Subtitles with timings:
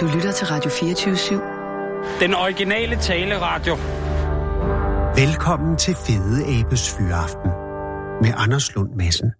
[0.00, 2.20] Du lytter til Radio 24-7.
[2.24, 3.74] Den originale taleradio.
[5.22, 7.50] Velkommen til Fede Abes Fyraften
[8.22, 9.30] med Anders Lund Madsen.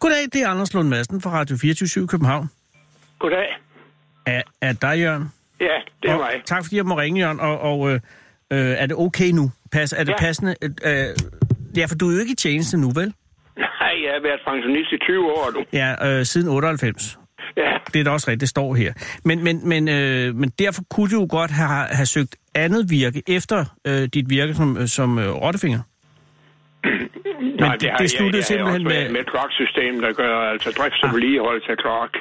[0.00, 2.46] Goddag, det er Anders Lund Madsen fra Radio 24 København.
[3.18, 3.48] Goddag.
[4.26, 5.32] Er, er dig, Jørgen?
[5.60, 6.42] Ja, det er og, mig.
[6.44, 7.40] Tak fordi jeg må ringe, Jørgen.
[7.40, 8.00] Og, og øh,
[8.54, 9.50] øh, er det okay nu?
[9.72, 10.18] Pas, er det Ja.
[10.26, 10.54] passende?
[10.62, 11.06] Øh, øh,
[11.76, 13.12] ja, for du er jo ikke i tjeneste nu, vel?
[13.56, 15.64] Nej, jeg har været pensionist i 20 år nu.
[15.72, 17.18] Ja, øh, siden 98.
[17.56, 18.92] Ja, Det er da også rigtigt, det står her.
[19.24, 23.22] Men, men, men, øh, men derfor kunne du jo godt have, have søgt andet virke
[23.28, 25.80] efter øh, dit virke som, øh, som øh, rottefinger.
[27.60, 29.10] Nej, det- det sluttede jeg, simpelthen med- med...
[29.12, 32.12] med et kloksystem, der gør altså drift og vedligeholdelse af klok.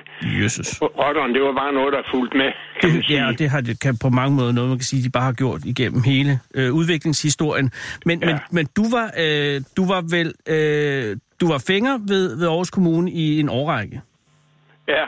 [0.43, 0.67] Jesus.
[0.81, 2.49] Rotteren, det var bare noget, der fulgte med,
[2.81, 3.19] kan man Det, sige.
[3.19, 5.23] ja, og det har det kan på mange måder noget, man kan sige, de bare
[5.23, 7.71] har gjort igennem hele øh, udviklingshistorien.
[8.05, 8.19] Men.
[8.23, 8.25] Ja.
[8.27, 12.69] men, men du var øh, du var vel øh, du var fænger ved, ved Aarhus
[12.69, 14.01] Kommune i en årrække.
[14.87, 15.03] ja.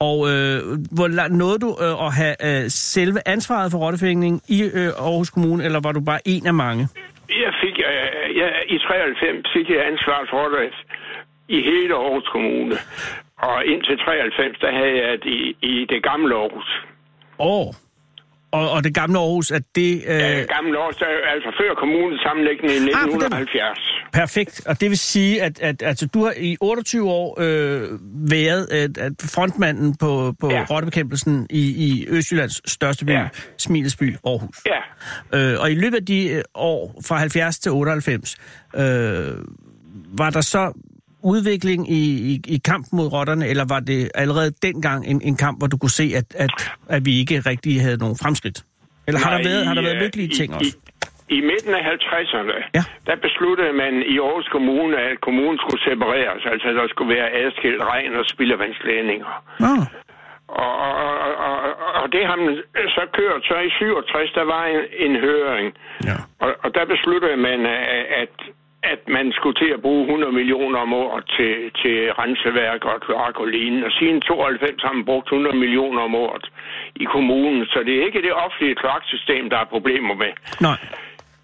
[0.00, 4.62] Og øh, hvor langt nåede du øh, at have øh, selve ansvaret for rottefængning i
[4.62, 6.88] øh, Aarhus Kommune, eller var du bare en af mange?
[7.28, 10.72] Jeg fik, øh, jeg, I 93 fik jeg ansvar for det
[11.48, 12.74] i hele Aarhus Kommune.
[13.36, 16.86] Og indtil 93, der havde jeg det i, i det gamle Aarhus.
[17.38, 17.74] Åh.
[18.52, 20.02] Og, og det gamle Aarhus, at det...
[20.08, 20.20] Øh, Øh,
[20.56, 21.02] gamle Aarhus,
[21.34, 23.78] altså før kommunens sammenlægning i Ah, på den- 1970.
[24.12, 24.66] Perfekt.
[24.66, 27.82] Og det vil sige, at, at altså, du har i 28 år øh,
[28.30, 30.56] været at, at frontmanden på, på ja.
[30.56, 30.64] Ja.
[30.70, 33.20] rottebekæmpelsen i, i Østjyllands største by, ja.
[33.20, 33.28] Ja.
[33.58, 34.56] Smilesby, Aarhus.
[34.66, 34.78] Ja,
[35.34, 38.36] Øh, og i løbet af de øh, år, fra 70 til 98,
[38.76, 38.82] øh,
[40.18, 40.72] var der så
[41.22, 42.02] udvikling i,
[42.32, 45.76] i, i kampen mod rotterne, eller var det allerede dengang en, en kamp, hvor du
[45.78, 46.54] kunne se, at, at,
[46.88, 48.58] at vi ikke rigtig havde nogen fremskridt?
[49.06, 50.76] Eller har der Nej, været, har der været lykkelige i- ting også?
[51.30, 52.84] I, I midten af 50'erne, Ja.
[53.08, 57.80] der besluttede man i Aarhus Kommune, at kommunen skulle separeres, altså der skulle være adskilt
[57.92, 59.30] regn- og spildevandsledninger.
[59.64, 59.72] Nå,
[60.66, 60.94] Og, og,
[61.48, 61.56] og,
[62.02, 62.52] og, det har man
[62.98, 63.40] så kørt.
[63.48, 65.66] Så i 67, der var en, en høring,
[66.08, 66.16] ja.
[66.44, 67.60] og, og der besluttede man,
[68.22, 68.34] at,
[68.82, 73.40] at man skulle til at bruge 100 millioner om året til, til renseværk og kloak
[73.40, 73.86] og lignende.
[73.86, 76.46] Og siden 92 har man brugt 100 millioner om året
[76.96, 80.32] i kommunen, så det er ikke det offentlige kloaksystem, der er problemer med.
[80.60, 80.78] Nej.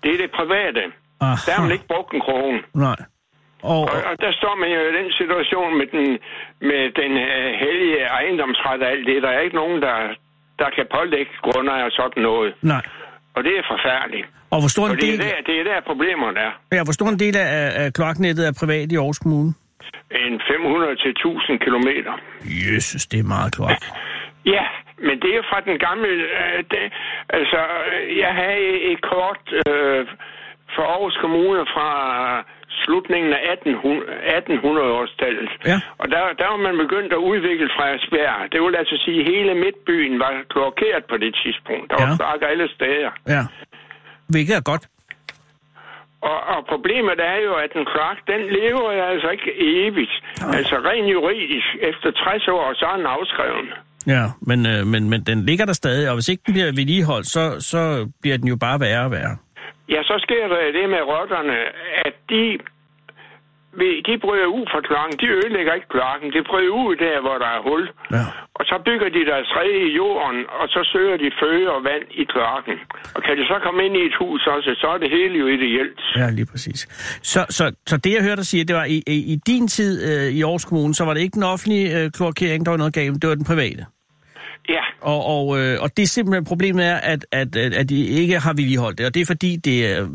[0.02, 0.82] Det er det private.
[1.20, 1.36] Aha.
[1.46, 2.60] Der har man ikke brugt en krone.
[2.74, 3.00] Nej.
[3.62, 6.06] Og, Og, og der står man jo i den situation med den,
[6.70, 9.22] med den uh, hellige ejendomsret og alt det.
[9.22, 9.96] Der er ikke nogen, der,
[10.58, 12.54] der kan pålægge grundejer sådan noget.
[12.62, 12.84] nej.
[13.36, 14.26] Og det er forfærdeligt.
[14.54, 16.52] Og hvor stor Og en det er del, der, det er der problemerne er.
[16.76, 17.50] ja, hvor stor en del af,
[17.82, 19.50] af kloaknettet er privat i Aarhus Kommune?
[20.26, 22.12] En 500 til 1000 kilometer.
[22.66, 23.82] Jesus, det er meget kloak.
[24.46, 24.64] Ja,
[25.06, 26.08] men det er fra den gamle...
[26.38, 26.82] Øh, det,
[27.38, 27.60] altså,
[27.92, 30.06] øh, jeg havde et kort øh,
[30.76, 31.88] for Aarhus Kommune fra
[32.82, 34.06] slutningen af 1800
[34.38, 35.50] 1800-årstallet.
[35.70, 35.78] Ja.
[36.00, 38.36] Og der, der var man begyndt at udvikle Frederiksberg.
[38.52, 41.86] Det vil altså sige, at hele midtbyen var klokeret på det tidspunkt.
[41.90, 42.16] Der var Ja.
[42.18, 43.10] kloakker alle steder.
[43.34, 43.42] Ja.
[44.32, 44.84] Hvilket er godt.
[46.30, 49.50] Og, og problemet er jo, at en kloak, den lever altså ikke
[49.86, 50.14] evigt.
[50.58, 53.68] Altså rent juridisk, efter 60 år, så er den afskreven.
[54.06, 57.26] Ja, men, øh, men, men den ligger der stadig, og hvis ikke den bliver vedligeholdt,
[57.26, 59.36] så, så bliver den jo bare værre og værre.
[59.88, 61.56] Ja, så sker der det med rotterne,
[62.06, 62.42] at de,
[64.08, 65.14] de bryder ud fra klokken.
[65.22, 66.26] De ødelægger ikke klokken.
[66.36, 67.82] De bryder ud der, hvor der er hul.
[68.16, 68.24] Ja.
[68.58, 72.06] Og så bygger de deres rede i jorden, og så søger de føde og vand
[72.22, 72.74] i klokken.
[73.14, 75.46] Og kan de så komme ind i et hus også, så er det hele jo
[75.46, 76.00] ideelt.
[76.20, 76.80] Ja, lige præcis.
[77.32, 79.92] Så, så, så det, jeg hørte dig sige, det var, i, i, i din tid
[80.08, 82.94] øh, i Aarhus Kommune, så var det ikke den offentlige øh, kloakering, der var noget
[82.94, 83.82] galt, det var den private.
[84.68, 88.06] Ja, Og, og, øh, og det er simpelthen problemet er, at, at, at, at de
[88.06, 90.06] ikke har vedligeholdt det, og det er fordi, det er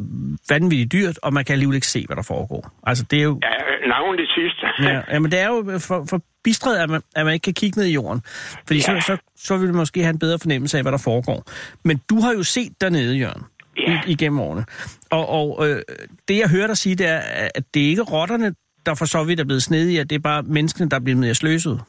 [0.49, 2.71] vanvittigt dyrt, og man kan alligevel ikke se, hvad der foregår.
[2.83, 3.39] Altså, det er jo...
[3.43, 3.49] ja
[3.87, 4.89] navn det sidste.
[4.93, 7.79] Ja, jamen det er jo for, for bistret, at man, at man ikke kan kigge
[7.79, 8.21] ned i jorden.
[8.67, 8.99] Fordi ja.
[8.99, 11.43] Så, så, så vil man måske have en bedre fornemmelse af, hvad der foregår.
[11.83, 13.43] Men du har jo set dernede, Jørgen,
[13.77, 14.01] Ja.
[14.07, 14.65] igennem årene.
[15.09, 15.81] Og, og øh,
[16.27, 17.21] det, jeg hører dig sige, det er,
[17.55, 18.53] at det er ikke rotterne,
[18.85, 21.19] der for så vidt er blevet snedige, at det er bare menneskene, der er blevet
[21.19, 21.81] mere sløset.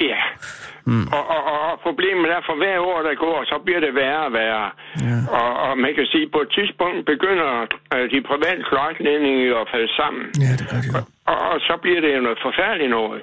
[0.00, 0.16] Ja.
[0.86, 1.06] Mm.
[1.06, 1.53] Og, og, og
[1.86, 4.68] problemet er, for hver år, der går, så bliver det værre og værre.
[5.06, 5.16] Ja.
[5.40, 7.50] Og, og man kan sige, på et tidspunkt begynder
[7.94, 10.24] øh, de private kloakledninger at falde sammen.
[10.44, 11.00] Ja, det gør det jo.
[11.30, 13.22] Og, og så bliver det jo noget forfærdeligt noget.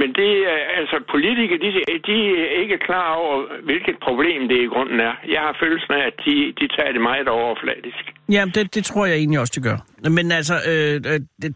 [0.00, 1.70] Men det er, altså, politikere, de,
[2.10, 3.36] de er ikke klar over,
[3.68, 5.14] hvilket problem det i grunden er.
[5.34, 8.04] Jeg har følelsen af, at de, de tager det meget overfladisk.
[8.36, 9.78] Ja, det, det tror jeg egentlig også, det gør.
[10.18, 11.50] Men altså, øh, øh, det,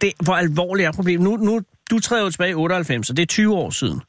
[0.00, 1.24] det, hvor alvorligt er problemet?
[1.28, 1.60] Nu, nu,
[1.90, 4.00] du træder jo tilbage i 98, og det er 20 år siden.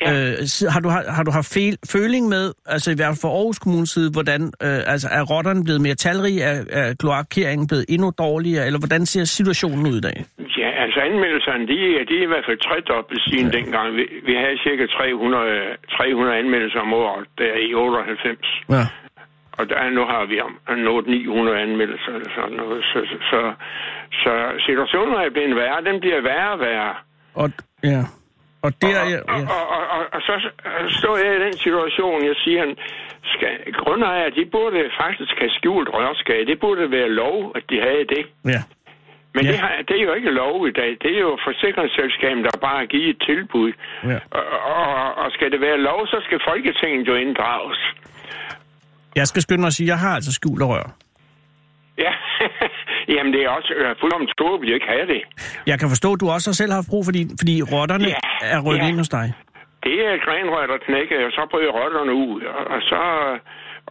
[0.00, 0.10] Ja.
[0.12, 0.34] Øh,
[0.74, 3.58] har, du, har, har du haft fel, føling med, altså i hvert fald for Aarhus
[3.64, 8.08] Kommunes side, hvordan øh, altså, er rotterne blevet mere talrige, er, er kloakkeringen blevet endnu
[8.26, 10.18] dårligere, eller hvordan ser situationen ud i dag?
[10.62, 13.56] Ja, altså anmeldelserne, de, er- de er i hvert fald tredoblet siden ja.
[13.58, 13.86] dengang.
[13.98, 15.60] Vi, vi havde cirka 300,
[15.96, 18.38] 300 anmeldelser om året der i 98.
[18.76, 18.84] Ja.
[19.58, 20.58] Og der, nu har vi om-
[20.88, 22.78] nået 900 anmeldelser eller sådan noget.
[22.90, 23.40] Så, så, så,
[24.22, 24.32] så
[24.68, 25.80] situationen er blevet værre.
[25.90, 26.94] Den bliver værre og værre.
[27.42, 27.48] Og,
[27.92, 28.02] ja.
[28.62, 30.34] Og der, og, ja, og, og, og, og, og så
[31.00, 32.62] står jeg i den situation, jeg siger,
[33.34, 33.52] skal,
[33.82, 36.46] grundejere, de burde faktisk have skjult rørskab.
[36.46, 38.24] Det burde være lov, at de havde det.
[38.54, 38.62] ja.
[39.34, 39.50] Men Ja.
[39.50, 40.90] det, har, det er jo ikke lov i dag.
[41.02, 43.72] Det er jo forsikringsselskabet, der bare har givet et tilbud.
[44.04, 44.18] Ja.
[44.30, 44.44] Og,
[44.74, 47.80] og, og skal det være lov, så skal Folketinget jo inddrages.
[49.16, 50.86] Jeg skal skynde mig at sige, at jeg har altså skjult rør.
[51.98, 52.12] Ja,
[53.14, 55.22] jamen det er også øh, fuldkommen tåbeligt ikke have det.
[55.70, 58.20] Jeg kan forstå, at du også har selv haft brug, fordi, fordi rotterne Ja,
[58.56, 58.90] er rykket ja.
[58.90, 59.26] ind hos dig.
[59.86, 62.40] Det er et grenrør, der knækker, og så bryder rotterne ud.
[62.56, 63.02] Og, og så...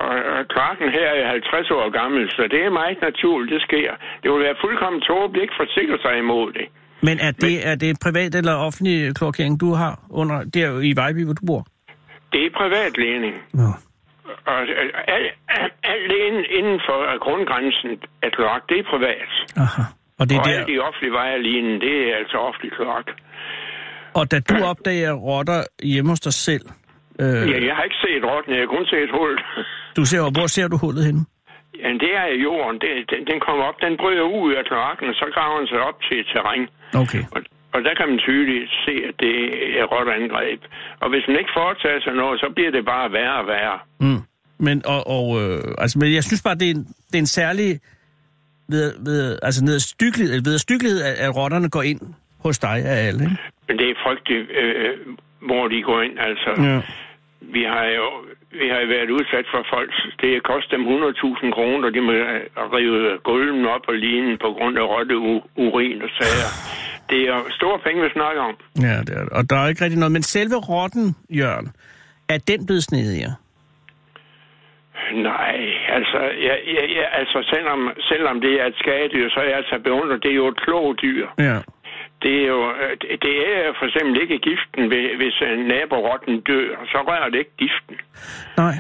[0.08, 3.92] Og, og klokken her er 50 år gammel, så det er meget naturligt, det sker.
[4.24, 6.66] Det vil være fuldkommen tåbeligt ikke forsikre sig imod det.
[7.08, 11.22] Men er det, er det privat eller offentlig kloakering, du har under, der i Vejby,
[11.26, 11.62] hvor du bor?
[12.34, 13.34] Det er privatlægning.
[13.62, 13.62] Ja.
[13.62, 13.87] Og øh,
[14.48, 14.70] alt,
[15.08, 16.12] alt, alt
[16.60, 17.90] inden, for øh, grundgrænsen
[18.26, 19.30] af kloak, det er privat.
[19.64, 19.84] Aha.
[20.20, 23.08] Og, det er Og der, alle de offentlige veje lignende, det er altså offentlig kloak.
[24.20, 26.66] og da du opdager rotter hjemme hos dig selv,
[27.22, 29.34] øh, Ja, jeg har ikke set rotten, jeg har kun set hul.
[29.98, 31.22] du ser, hvor ser du hullet henne?
[31.84, 32.76] Ja, det er jorden.
[32.84, 35.80] Det, den, den kommer op, den bryder ud af kloakken, og så graver den sig
[35.90, 36.64] op til terræn.
[37.04, 37.24] Okay.
[37.36, 37.42] Og,
[37.74, 39.36] og der kan man tydeligt se, at det
[39.80, 40.62] er rotteangreb.
[41.00, 43.80] Og hvis man ikke foretager sig noget, så bliver det bare værre og værre.
[44.00, 44.22] Mm.
[44.60, 47.34] Men, og, og, øh, altså, men jeg synes bare, det er en, det er en
[47.42, 47.80] særlig
[48.70, 50.56] ved, ved, altså nedstykkelighed, ved
[51.10, 52.02] at, at rotterne går ind
[52.46, 53.24] hos dig af alle.
[53.24, 53.38] Ikke?
[53.68, 54.98] Men det er frygteligt, øh,
[55.42, 56.20] hvor de går ind.
[56.20, 56.82] Altså, Ja.
[57.42, 58.08] vi har jo
[58.52, 59.92] vi har været udsat for folk.
[60.22, 62.12] Det koster dem 100.000 kroner, og de må
[62.78, 65.18] rive gulven op og lignende på grund af rotte,
[65.66, 66.50] urin og sager.
[67.10, 68.56] Det er store penge, vi snakker om.
[68.82, 69.30] Ja, det er det.
[69.30, 70.12] Og der er ikke rigtig noget.
[70.12, 71.68] Men selve rotten, Jørgen,
[72.30, 73.36] er den blevet snedigere?
[75.14, 75.58] Nej,
[75.98, 79.80] altså, ja, ja, ja, altså selvom, selvom det er et skadedyr, så er jeg altså
[79.84, 80.24] beundret.
[80.24, 81.28] Det er jo et klogt dyr.
[81.40, 81.58] Ja.
[82.24, 84.82] Det er jo øh, det- er for eksempel ikke giften,
[85.20, 86.86] hvis- øh, naborotten dør.
[86.92, 87.96] Så rører det ikke giften.
[88.58, 88.76] Nej.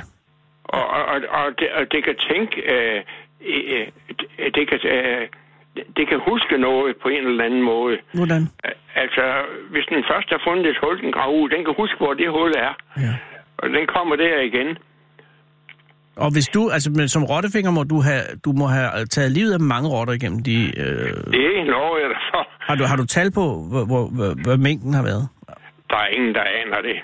[0.64, 3.02] Og, og, og, det, og det kan tænke, øh,
[3.48, 3.88] øh,
[4.20, 5.28] det, det, kan, øh,
[5.98, 7.98] det kan huske noget på en eller anden måde.
[8.14, 8.42] Hvordan?
[8.96, 9.24] Altså,
[9.72, 12.30] hvis den først har fundet et hul, den graver ud, den kan huske, hvor det
[12.32, 12.74] hul er.
[13.06, 13.14] Ja.
[13.58, 14.78] Og den kommer der igen.
[16.16, 19.54] Og hvis du, altså men som rottefinger, må du have, du må have taget livet
[19.54, 20.58] af mange rotter igennem de...
[20.80, 20.86] Øh,
[21.34, 22.47] Det er lover jeg dig for.
[22.68, 25.28] Har, du, har du tal på, hvor, hvor, hvor, hvor mængden har været?
[25.90, 26.98] Der er ingen, der aner det.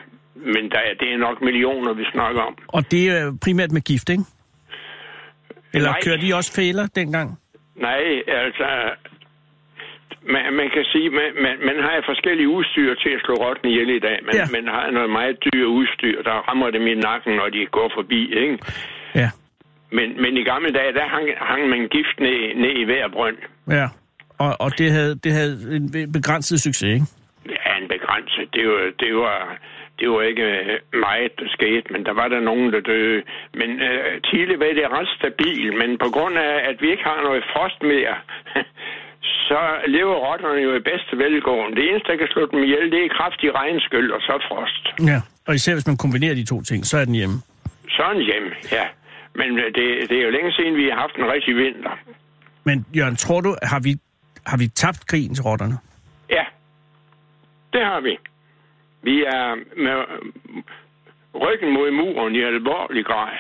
[0.56, 2.56] Men der er, det er nok millioner, vi snakker om.
[2.68, 4.24] Og det er primært med gift, ikke?
[5.74, 6.00] Eller Nej.
[6.06, 7.40] kører de også fæler dengang?
[7.76, 8.68] Nej, altså...
[10.34, 13.90] Man, man kan sige, man, man, man har forskellige udstyr til at slå rotten ihjel
[13.90, 14.18] i dag.
[14.28, 14.46] Man, Ja.
[14.58, 18.22] man har noget meget dyre udstyr, der rammer dem i nakken, når de går forbi,
[18.44, 18.58] ikke?
[19.16, 19.30] Ja.
[19.98, 23.38] Men, men i gamle dage, der hang, hang man gift ned, ned i hver brønd.
[23.78, 23.88] Ja.
[24.38, 27.06] Og, og det, havde, det havde en begrænset succes, ikke?
[27.46, 28.46] Ja, en begrænset.
[28.54, 29.58] Det var, det var,
[30.00, 33.24] det var ikke øh, meget, der skete, men der var der nogen, der døde.
[33.54, 37.20] Men øh, tidligere var det ret stabil, men på grund af, at vi ikke har
[37.28, 38.16] noget frost mere,
[39.48, 39.62] så
[39.96, 41.76] lever rotterne jo i bedste velgående.
[41.78, 44.84] Det eneste, der kan slå dem ihjel, det er kraftig regnskyld og så frost.
[45.12, 45.20] Ja.
[45.48, 47.38] Og især hvis man kombinerer de to ting, så er den hjemme.
[47.98, 48.48] Sådan hjem,
[48.78, 48.86] ja.
[49.40, 51.94] Men øh, det, det er jo længe siden, vi har haft en rigtig vinter.
[52.64, 53.92] Men Jørgen, tror du, har vi,
[54.46, 55.78] har vi tabt krigen til rotterne?
[56.30, 56.46] Ja,
[57.74, 58.18] det har vi.
[59.02, 59.98] Vi er med
[61.36, 63.38] ryggen mod muren i alvorlig grad.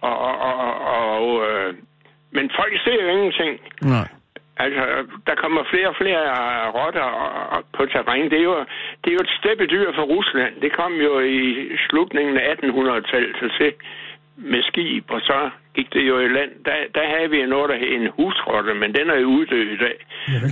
[0.00, 0.74] Og, og, og,
[1.16, 1.74] og, øh,
[2.30, 3.60] men folk ser jo ingenting.
[3.82, 4.08] Nej.
[4.56, 4.82] Altså,
[5.26, 6.22] der kommer flere og flere
[6.78, 7.08] rotter
[7.76, 8.30] på terræn.
[8.30, 8.58] Det er jo,
[9.00, 10.60] det er jo et steppedyr fra Rusland.
[10.60, 11.40] Det kom jo i
[11.88, 13.72] slutningen af 1800-tallet til se
[14.36, 16.50] med skib, og så gik det jo i land.
[16.64, 19.76] Der, der havde vi noget, der hed en husrotte, men den er jo uddød i
[19.76, 19.96] dag.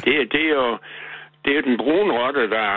[0.05, 0.79] Det, er- det er jo
[1.45, 2.69] det er jo den brune rotte, der,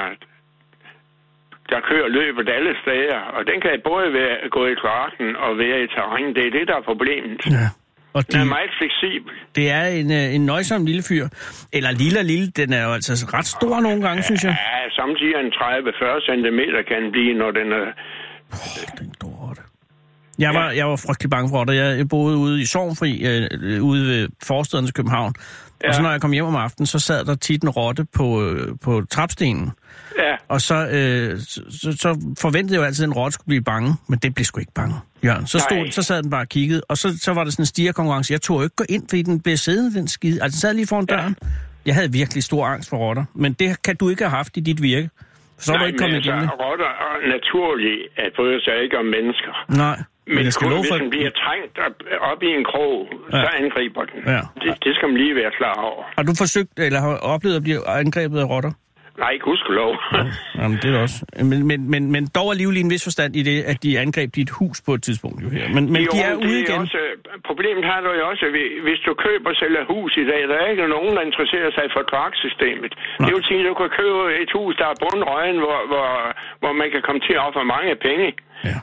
[1.69, 5.77] der kører løbet alle steder, og den kan både være, gå i kloakken og være
[5.83, 6.35] i terræn.
[6.35, 7.41] Det er det, der er problemet.
[7.57, 7.67] Ja.
[8.17, 9.33] Og Den er de, meget fleksibel.
[9.55, 11.25] det er en, øh, en nøjsom lille fyr.
[11.77, 14.55] Eller lille og lille, den er jo altså ret stor nogle gange, synes jeg.
[14.73, 16.59] Ja, samtidig en 30-40 cm
[16.89, 17.85] kan den blive, når den er...
[18.99, 19.61] Den store rotte.
[20.39, 21.73] Jeg var, jeg var frygtelig bange for rotter.
[21.73, 25.33] Jeg boede ude i Sovnfri, øh, ude ved forstaden til København.
[25.83, 25.89] Ja.
[25.89, 28.43] Og så når jeg kom hjem om aftenen, så sad der tit en rotte på,
[28.43, 29.71] øh, på trapstenen.
[30.19, 33.61] Ja, Og så, øh, så, så, forventede jeg jo altid, at en rotte skulle blive
[33.63, 35.47] bange, men det blev sgu ikke bange, Jørgen.
[35.47, 35.89] Så, stod, Nej.
[35.89, 38.33] så sad den bare og kiggede, og så, så var der sådan en stigerkonkurrence.
[38.33, 40.43] Jeg tog jo ikke gå ind, fordi den blev siddende, den skide.
[40.43, 41.15] Altså, den sad lige foran Ja.
[41.15, 41.35] døren.
[41.85, 44.59] Jeg havde virkelig stor angst for rotter, men det kan du ikke have haft i
[44.59, 45.09] dit virke.
[45.57, 46.59] Så er du Nej, ikke kommet altså, igennem det.
[46.65, 49.53] rotter er naturligt at bryde sig ikke om mennesker.
[49.69, 50.97] Nej, men, Men jeg skal kun hvis for...
[50.97, 51.95] den bliver trængt op,
[52.31, 52.95] op i en krog,
[53.31, 53.37] Ja.
[53.37, 53.43] ja.
[53.43, 54.19] så angriber den.
[54.33, 54.41] Ja.
[54.63, 56.03] Det, det skal man lige være klar over.
[56.17, 58.71] Har du forsøgt, eller har oplevet at blive angrebet af rotter?
[59.25, 59.91] Nej, gudskelov.
[60.59, 61.19] Jamen, det er også.
[61.51, 64.29] Men, men, men, men dog alligevel i en vis forstand i det, at de angreb
[64.39, 65.65] dit hus på et tidspunkt jo her.
[65.75, 66.79] Men, men Jo, de er ude igen.
[66.85, 67.01] Også,
[67.49, 70.55] problemet har du jo også, hvis- hvis du køber og sælger hus i dag, der
[70.63, 72.91] er ikke nogen, der interesserer sig for kloaksystemet.
[73.25, 76.07] Det vil sige, at du kan købe et hus, der er bundrøgen, hvor, hvor,
[76.61, 78.27] hvor man kan komme til at ofre mange penge.
[78.69, 78.77] Ja.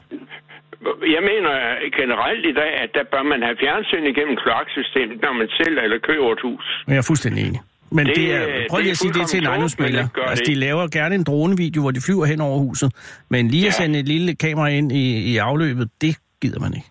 [1.16, 1.52] Jeg mener
[2.00, 5.98] generelt i dag, at der bør man have fjernsyn igennem kloaksystemet, når man sælger eller
[6.08, 6.64] køber et hus.
[6.88, 7.60] Jeg er fuldstændig enig.
[7.96, 10.04] Men det, Det, det er, prøv det lige er at sige det til en ejendomsmælder.
[10.30, 10.50] Altså, det.
[10.50, 12.88] de laver gerne en dronevideo, hvor de flyver hen over huset.
[13.34, 13.78] Men lige at Ja.
[13.80, 16.12] sende et lille kamera ind i, i afløbet, det
[16.42, 16.88] gider man ikke.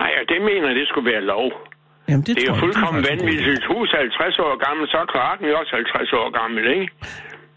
[0.00, 1.46] Nej, og det mener jeg, det skulle være lov.
[2.08, 3.10] Jamen, det, Det er jo fuldkommen idé.
[3.10, 3.58] vanvittigt.
[3.58, 6.88] Et hus er 50 år gammel, så er kloakken jo også 50 år gammel, ikke?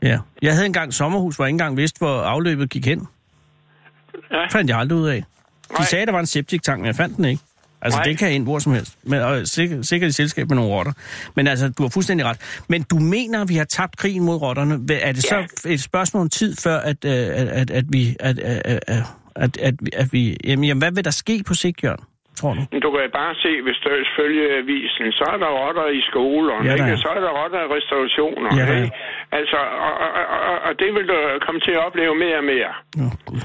[0.10, 0.18] Ja.
[0.42, 3.01] Jeg havde engang et sommerhus, hvor jeg ikke engang vidste, hvor afløbet gik hen.
[4.32, 4.42] Ja.
[4.44, 5.24] Det fandt jeg aldrig ud af.
[5.70, 5.84] De Nej.
[5.86, 7.42] sagde, der var en septiktank, men jeg fandt den ikke.
[7.82, 8.04] Altså, Nej.
[8.04, 8.98] det kan ind hvor som helst.
[9.04, 10.92] Men, og sikkert, sikkert i selskab med nogle rotter.
[11.36, 12.64] Men altså, du har fuldstændig ret.
[12.70, 14.74] Men du mener, at vi har tabt krigen mod rotterne.
[15.02, 15.38] Er det så
[15.70, 18.16] et spørgsmål om tid, før at, øh, at, at, at vi...
[18.20, 19.04] At, at, at,
[19.36, 22.04] at, at, vi- at vi jamen, jamen, hvad vil der ske på sigt, Jørgen?
[22.40, 22.62] Tror du?
[22.86, 26.74] Du kan bare se, hvis du følger avisen, så er der rotter i skolerne, Ja,
[26.74, 26.98] ikke?
[27.04, 28.50] så er der rotter i restaurationer.
[28.60, 28.92] Ja, ikke?
[29.40, 29.58] Altså,
[29.88, 30.12] og, og,
[30.50, 32.72] og, og det vil du komme til at opleve mere og mere.
[33.04, 33.42] Åh, Gud.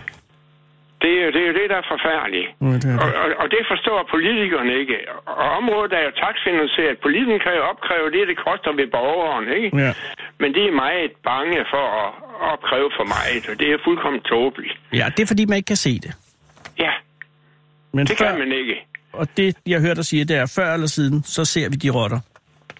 [1.02, 2.48] Det er, jo, det er jo det, der er forfærdeligt.
[2.66, 3.02] Ja, det er det.
[3.04, 4.96] Og, og, og det forstår politikerne ikke.
[5.42, 6.96] Og området er jo taksfinansieret.
[7.06, 9.68] Politikerne kan jo opkræve det, det koster ved borgeren, ikke?
[9.84, 9.92] Ja.
[10.42, 12.08] Men de er meget bange for at
[12.52, 14.74] opkræve for meget, og det er fuldkommen tåbeligt.
[15.00, 16.12] ja, det er fordi, man ikke kan se det.
[16.84, 16.92] Ja,
[17.96, 18.74] Men det før, kan man ikke.
[19.12, 21.90] Og det, jeg hørte dig sige, det er, før eller siden, så ser vi de
[21.90, 22.20] rotter.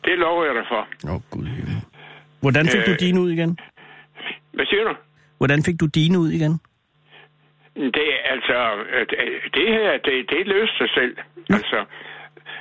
[0.05, 0.83] Det lover jeg dig for.
[1.09, 1.47] Åh, oh, Gud.
[2.41, 2.87] Hvordan fik øh...
[2.87, 3.59] du dine ud igen?
[4.53, 4.95] Hvad siger du?
[5.39, 6.61] Hvordan fik du dine ud igen?
[7.77, 8.59] Det altså,
[8.93, 9.07] øh,
[9.55, 11.17] det her, det, det løser sig selv.
[11.51, 11.79] Altså,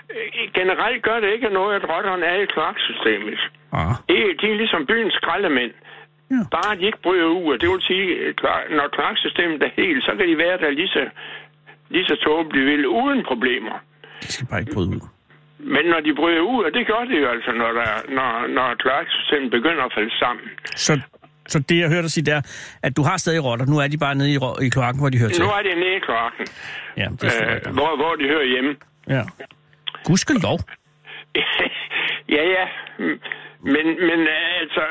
[0.09, 3.39] øh, generelt gør det ikke noget, at rotterne er i kloaksystemet.
[3.73, 3.93] Ah.
[4.09, 5.71] Det, de er ligesom byens skraldemænd.
[6.31, 6.35] Ja.
[6.51, 10.27] Bare de ikke bryder ud, det vil sige, klar- når kloaksystemet er helt, så kan
[10.27, 11.09] de være der lige så,
[11.89, 13.75] lige så tåbeligt vil, uden problemer.
[14.23, 15.07] De skal bare ikke bryde ud.
[15.59, 18.75] Men når de bryder ud, og det gør de jo altså, når, der, når, når
[18.75, 20.49] kloaksystemet begynder at falde sammen.
[20.75, 20.93] Så,
[21.51, 22.41] så det, jeg hørte dig sige, det er,
[22.83, 23.65] at du har stadig rotter.
[23.65, 25.43] Nu er de bare nede i, i kloakken, hvor de hører til.
[25.43, 26.45] Nu er det nede i kloakken,
[27.01, 28.71] Ja, det er øh, hvor, hvor de hører hjemme.
[29.15, 29.23] Ja.
[30.07, 30.57] Gudskelov.
[32.35, 32.65] ja, ja.
[33.75, 34.83] Men, men øh, altså,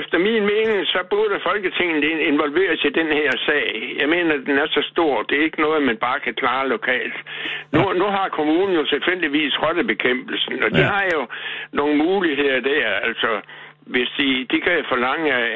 [0.00, 3.66] efter min mening, så burde Folketinget in- involveres i den her sag.
[4.00, 5.22] Jeg mener, at den er så stor.
[5.22, 7.16] Det er ikke noget, man bare kan klare lokalt.
[7.72, 10.86] Nu, nu har kommunen jo selvfølgeligvis rottebekæmpelsen, og de Ja.
[10.94, 11.22] har jo
[11.72, 12.86] nogle muligheder der.
[13.08, 13.30] Altså,
[13.94, 15.46] hvis de, de kan forlange, at,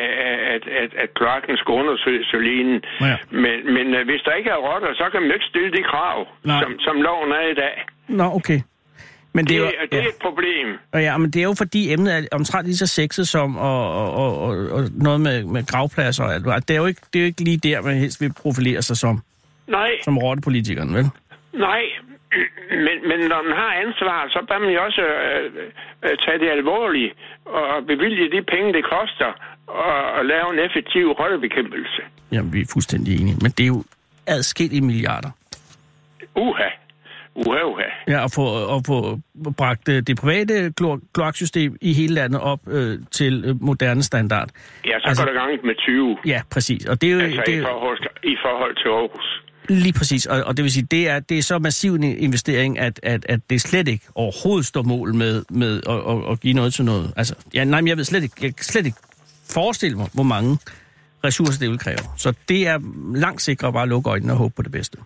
[0.54, 2.74] at, at, at kloakken skal undersøges alene.
[3.08, 3.16] Ja.
[3.42, 6.16] Men, men øh, hvis der ikke er rotter, så kan man ikke stille de krav,
[6.44, 6.60] Nej.
[6.62, 7.76] som, som loven er i dag.
[8.08, 8.60] Nå, okay.
[9.34, 10.66] Men det Det, er jo, er, det er et problem.
[10.94, 10.98] ja.
[10.98, 14.08] ja, men det er jo fordi emnet er omtrent lige så sexet som og, og,
[14.22, 16.68] og, og, og noget med, med gravpladser og alt.
[16.68, 18.96] Det er, jo ikke, det er jo ikke lige der, man helst vil profilere sig
[18.96, 19.22] som,
[19.66, 21.04] Nej, som rottepolitikeren, vel?
[21.52, 21.82] nej.
[22.86, 25.52] Men, men når man har ansvar, så bør man jo også øh,
[26.04, 27.12] øh, tage det alvorligt
[27.46, 29.30] og bevilge de penge, det koster
[29.66, 32.02] og, og lave en effektiv rottebekæmpelse.
[32.32, 33.36] Jamen, vi er fuldstændig enige.
[33.42, 33.84] Men det er jo
[34.26, 35.30] adskillige milliarder.
[36.36, 36.68] Uha.
[37.34, 37.82] Uha, uha.
[38.08, 38.44] Ja, at få,
[38.76, 39.18] at få
[39.56, 44.48] bragt øh, det private klo- kloaksystem i hele landet op øh, til øh, moderne standard.
[44.86, 46.18] Ja, så Altså- går det gang med 20.
[46.26, 46.86] Ja, præcis.
[46.86, 49.42] Og det er jo Altså det i forhold, i forhold til Aarhus.
[49.68, 50.26] Lige præcis.
[50.26, 53.26] Og, og det vil sige, det er, det er så massiv en investering, at, at,
[53.28, 56.84] at det slet ikke overhovedet står mål med, med at, at, at give noget til
[56.84, 57.12] noget.
[57.16, 58.98] Altså, ja, nej, men jeg ved slet ikke, jeg kan slet ikke
[59.54, 60.58] forestille mig, hvor mange
[61.24, 62.04] ressourcer det vil kræve.
[62.16, 62.78] Så det er
[63.14, 64.98] langt sikrere bare at lukke øjnene og håbe på det bedste.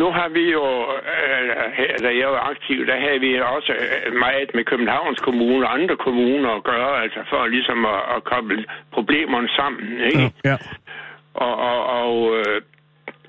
[0.00, 0.66] Nu har vi jo,
[1.12, 5.74] øh, da jeg var aktiv, der havde vi også øh, meget med Københavns Kommune og
[5.78, 10.32] andre kommuner at gøre, altså for ligesom at, at koble problemerne sammen, ikke?
[10.44, 10.56] Ja.
[11.34, 12.62] Og, og, og øh,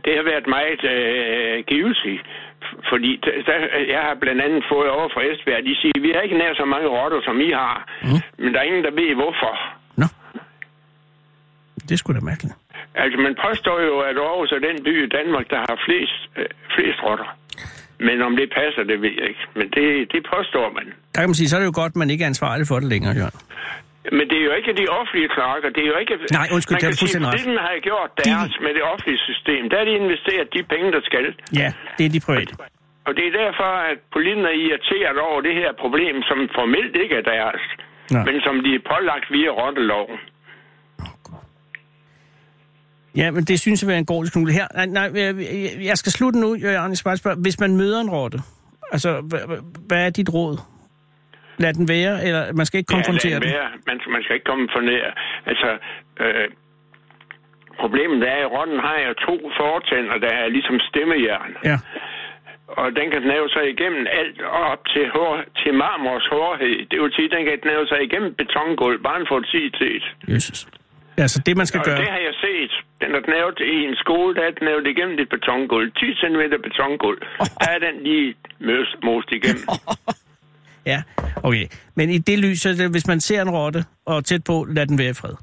[0.07, 2.21] det har været meget øh, giveltigt.
[2.65, 6.11] F- Fordi der, der- jeg har blandt andet fået over fra Esbjerg, de siger, vi
[6.15, 7.75] har ikke nær så mange rotter, som I har.
[8.07, 8.19] Mm.
[8.43, 9.53] Men der er ingen, der ved hvorfor.
[10.01, 10.07] Nå.
[11.87, 12.55] Det er sgu da mærkeligt.
[13.03, 16.45] Altså, man påstår jo, at Aarhus er den by i Danmark, der har flest, øh,
[16.75, 17.29] flest rotter.
[18.07, 19.45] Men om det passer, det ved jeg ikke.
[19.55, 20.85] Men det, det påstår man.
[21.15, 22.75] Der kan man sige, så er det jo godt, at man ikke er ansvarlig for
[22.79, 23.39] det længere, Jørgen.
[24.17, 25.69] Men det er jo ikke de offentlige klager.
[25.77, 26.13] Det er jo ikke...
[26.39, 27.33] Nej, undskyld, man det sige, fuldstændig ret.
[27.33, 29.61] politikken har gjort deres med det offentlige system.
[29.71, 31.25] Der er de investeret de penge, der skal.
[31.61, 32.53] Ja, det er de private.
[33.07, 37.15] Og det er derfor, at politikerne er irriteret over det her problem, som formelt ikke
[37.21, 37.63] er deres,
[38.15, 38.23] Nej.
[38.27, 40.17] men som de er pålagt via rotteloven.
[43.15, 44.49] Ja, men det synes jeg er en god diskussion.
[44.49, 45.07] Her, nej, nej,
[45.89, 46.95] jeg, skal slutte nu, Jørgen.
[46.95, 48.39] Spørge, hvis man møder en rotte,
[48.91, 49.39] altså, hvad,
[49.87, 50.57] hvad er dit råd?
[51.63, 53.49] Lad den være, eller man skal ikke konfrontere ja, den?
[53.53, 53.69] være.
[53.87, 55.07] Man, man skal ikke komme for nær.
[55.51, 55.69] Altså,
[56.23, 56.47] øh,
[57.83, 61.53] problemet er, at rotten har jo to fortænder, der er ligesom stemmejern.
[61.69, 61.77] Ja.
[62.81, 66.77] Og den kan knæve sig igennem alt op til, hår, til marmors hårdhed.
[66.91, 70.01] Det vil sige, at den kan knæve sig igennem betongulv, bare en forudsigelighed.
[70.35, 70.59] Jesus.
[71.23, 71.97] Altså, det man skal Og gøre...
[71.97, 72.73] det har jeg set.
[73.01, 75.91] Den er knævet i en skole, der er knævet igennem et betongulv.
[75.91, 77.19] 10 cm betongulv.
[77.61, 79.63] Der er den lige møs, most igennem.
[80.91, 80.99] Ja,
[81.47, 81.65] okay.
[81.97, 84.55] Men i det lys, så er det, hvis man ser en rotte og tæt på,
[84.77, 85.35] lad den være i fred.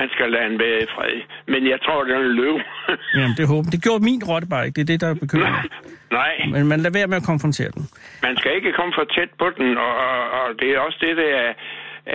[0.00, 1.14] Man skal lade den være i fred.
[1.52, 2.56] Men jeg tror, den er løv.
[3.18, 4.76] Jamen, det håber Det gjorde min rotte bare ikke.
[4.76, 5.58] Det er det, der er bekymrende.
[6.20, 7.84] Nej, Men man lader være med at konfrontere den.
[8.26, 11.14] man skal ikke komme for tæt på den, og, og, og det er også det
[11.22, 11.36] der,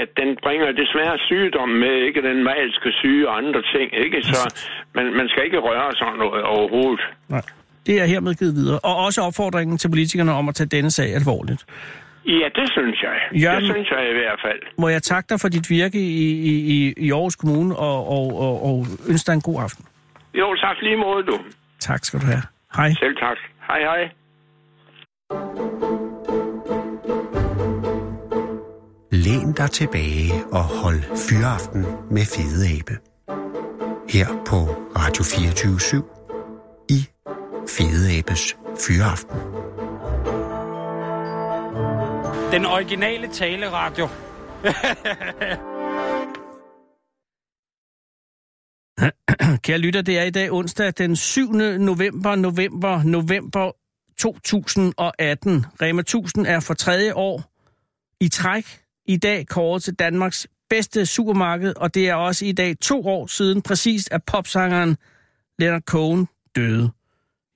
[0.02, 4.20] at den bringer desværre sygdom med, ikke den malske syge og andre ting, ikke?
[4.32, 4.40] Så
[4.96, 7.02] man, man skal ikke røre sådan noget overhovedet.
[7.36, 7.46] Nej.
[7.88, 8.80] Det er hermed givet videre.
[8.80, 11.66] Og også opfordringen til politikerne om at tage denne sag alvorligt.
[12.26, 13.18] Ja, det synes jeg.
[13.44, 14.60] Jørgen- Det synes jeg i hvert fald.
[14.78, 18.26] Må jeg takke dig for dit virke i, i, i- i Aarhus Kommune og, og,
[18.40, 19.86] og, og ønske dig en god aften.
[20.34, 21.38] Jo, tak lige måde, du.
[21.80, 22.42] Tak skal du have.
[22.76, 22.90] Hej.
[23.00, 23.38] Selv tak.
[23.68, 24.10] Hej, hej.
[29.12, 32.98] Læn dig tilbage og hold fyraften med Fede Abe.
[34.10, 34.56] Her på
[35.00, 36.04] Radio 24
[36.90, 37.00] i
[37.70, 39.38] Fede Abes Fyraften.
[42.54, 44.08] Den originale taleradio.
[49.64, 51.52] Kære lytter, det er i dag onsdag den 7.
[51.52, 53.72] november, november, november
[54.18, 55.66] 2018.
[55.82, 57.44] Rema 1000 er for tredje år
[58.20, 58.66] i træk
[59.06, 63.28] i dag kåret til Danmarks bedste supermarked, og det er også i dag to år
[63.28, 64.98] siden præcis, at popsangeren
[65.60, 66.92] Leonard Cohen døde.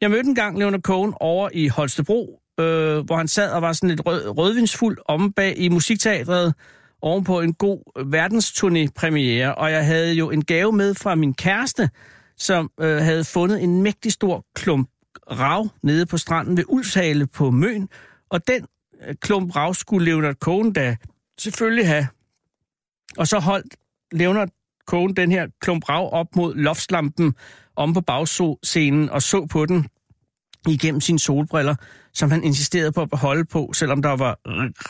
[0.02, 3.90] Jeg mødte engang Leonard Cohen over i Holstebro, øh, hvor han sad og var sådan
[3.90, 6.54] lidt rød, rødvinsfuld om bag i musikteatret
[7.02, 11.90] ovenpå en god verdensturné-premiere, og jeg havde jo en gave med fra min kæreste,
[12.38, 14.90] som øh, havde fundet en mægtig stor klump
[15.32, 17.90] rav nede på stranden ved Ulshale på Møn,
[18.30, 18.68] og den
[19.08, 20.96] øh, klump rav skulle Leonard Cohen da
[21.40, 22.08] selvfølgelig have.
[23.18, 23.76] Og så holdt
[24.12, 24.50] Leonard
[24.88, 27.36] Cohen den her klump rav op mod loftslampen
[27.76, 29.88] om på bagscenen og så på den
[30.72, 31.76] igennem sine solbriller,
[32.14, 34.40] som han insisterede på at beholde på, selvom der var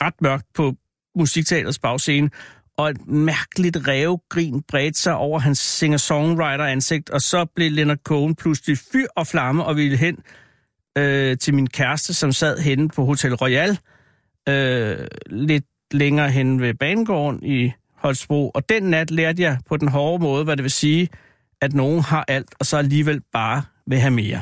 [0.04, 0.74] ret mørkt på
[1.16, 2.30] musikteaterets bagscene,
[2.78, 8.78] og et mærkeligt revgrin bredte sig over hans singer-songwriter-ansigt, og så blev Leonard Cohen pludselig
[8.92, 10.18] fyr og flamme og ville hen
[10.98, 13.80] øh, til min kæreste, som sad henne på Hotel Royal,
[14.50, 18.50] øh, lidt længere hen ved banegården i Holstebro.
[18.50, 21.10] Og den nat lærte jeg på den hårde måde, hvad det vil sige,
[21.62, 24.42] at nogen har alt, og så alligevel bare vil have mere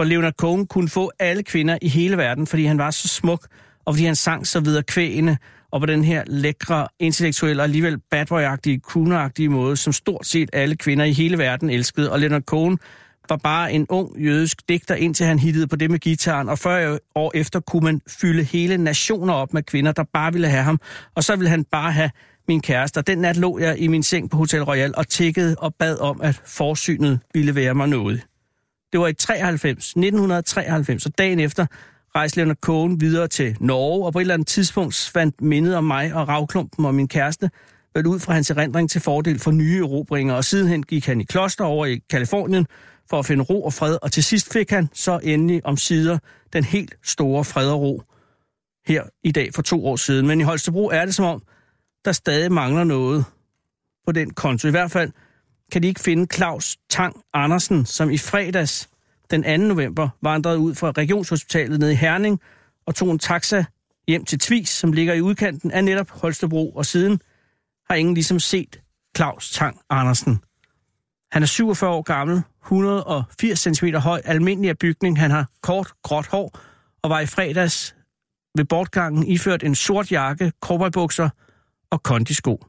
[0.00, 3.46] hvor Leonard Cohen kunne få alle kvinder i hele verden, fordi han var så smuk,
[3.84, 5.36] og fordi han sang så videre kvægende,
[5.72, 10.76] og på den her lækre, intellektuelle og alligevel badboy-agtige, crooner måde, som stort set alle
[10.76, 12.12] kvinder i hele verden elskede.
[12.12, 12.78] Og Leonard Cohen
[13.28, 16.98] var bare en ung jødisk digter, indtil han hittede på det med gitaren, og 40
[17.14, 20.80] år efter kunne man fylde hele nationer op med kvinder, der bare ville have ham,
[21.14, 22.10] og så ville han bare have
[22.48, 22.98] min kæreste.
[22.98, 25.98] Og den nat lå jeg i min seng på Hotel Royal og tækkede og bad
[25.98, 28.29] om, at forsynet ville være mig noget.
[28.92, 31.66] Det var i 93, 1993, og dagen efter
[32.14, 35.84] rejste Leonard Cohen videre til Norge, og på et eller andet tidspunkt fandt mindet om
[35.84, 37.50] mig og Ravklumpen og min kæreste
[37.94, 41.24] vel ud fra hans erindring til fordel for nye erobringer, og sidenhen gik han i
[41.24, 42.66] kloster over i Kalifornien
[43.10, 46.18] for at finde ro og fred, og til sidst fik han så endelig om sider
[46.52, 48.02] den helt store fred og ro
[48.86, 50.26] her i dag for to år siden.
[50.26, 51.42] Men i Holstebro er det som om,
[52.04, 53.24] der stadig mangler noget
[54.06, 54.68] på den konto.
[54.68, 55.12] I hvert fald
[55.70, 58.88] kan de ikke finde Claus Tang Andersen, som i fredags
[59.30, 59.56] den 2.
[59.56, 62.40] november vandrede ud fra Regionshospitalet ned i Herning
[62.86, 63.64] og tog en taxa
[64.08, 67.20] hjem til Tvis, som ligger i udkanten af netop Holstebro, og siden
[67.90, 68.80] har ingen ligesom set
[69.16, 70.40] Claus Tang Andersen.
[71.32, 75.18] Han er 47 år gammel, 180 cm høj, almindelig af bygning.
[75.18, 76.58] Han har kort, gråt hår
[77.02, 77.96] og var i fredags
[78.56, 81.28] ved bortgangen iført en sort jakke, cowboybukser
[81.90, 82.64] og kondisko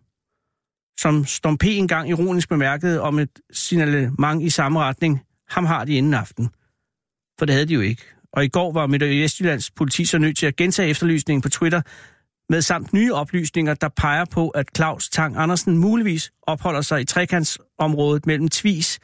[0.99, 1.63] som Storm P.
[1.63, 6.49] engang ironisk bemærkede om et signalement i samme retning, ham har de inden aften.
[7.39, 8.03] For det havde de jo ikke.
[8.33, 11.49] Og i går var Midt- og Vestjyllands politi så nødt til at gentage efterlysningen på
[11.49, 11.81] Twitter,
[12.49, 17.05] med samt nye oplysninger, der peger på, at Claus Tang Andersen muligvis opholder sig i
[17.05, 18.99] trekantsområdet mellem Tvis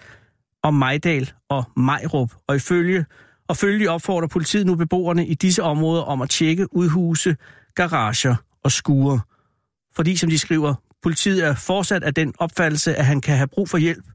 [0.63, 2.31] og Majdal og Majrup.
[2.47, 3.05] Og ifølge
[3.47, 7.37] og følge opfordrer politiet nu beboerne i disse områder om at tjekke udhuse,
[7.75, 9.19] garager og skure.
[9.95, 10.73] Fordi, som de skriver,
[11.07, 14.05] politiet er fortsat af den opfattelse, at han kan have brug for hjælp,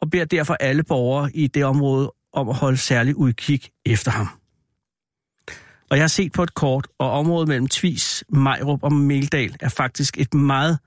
[0.00, 4.28] og beder derfor alle borgere i det område om at holde særlig udkig efter ham.
[5.90, 9.68] Og jeg har set på et kort, og området mellem Tvis, Majrup og Meldal er
[9.68, 10.78] faktisk et meget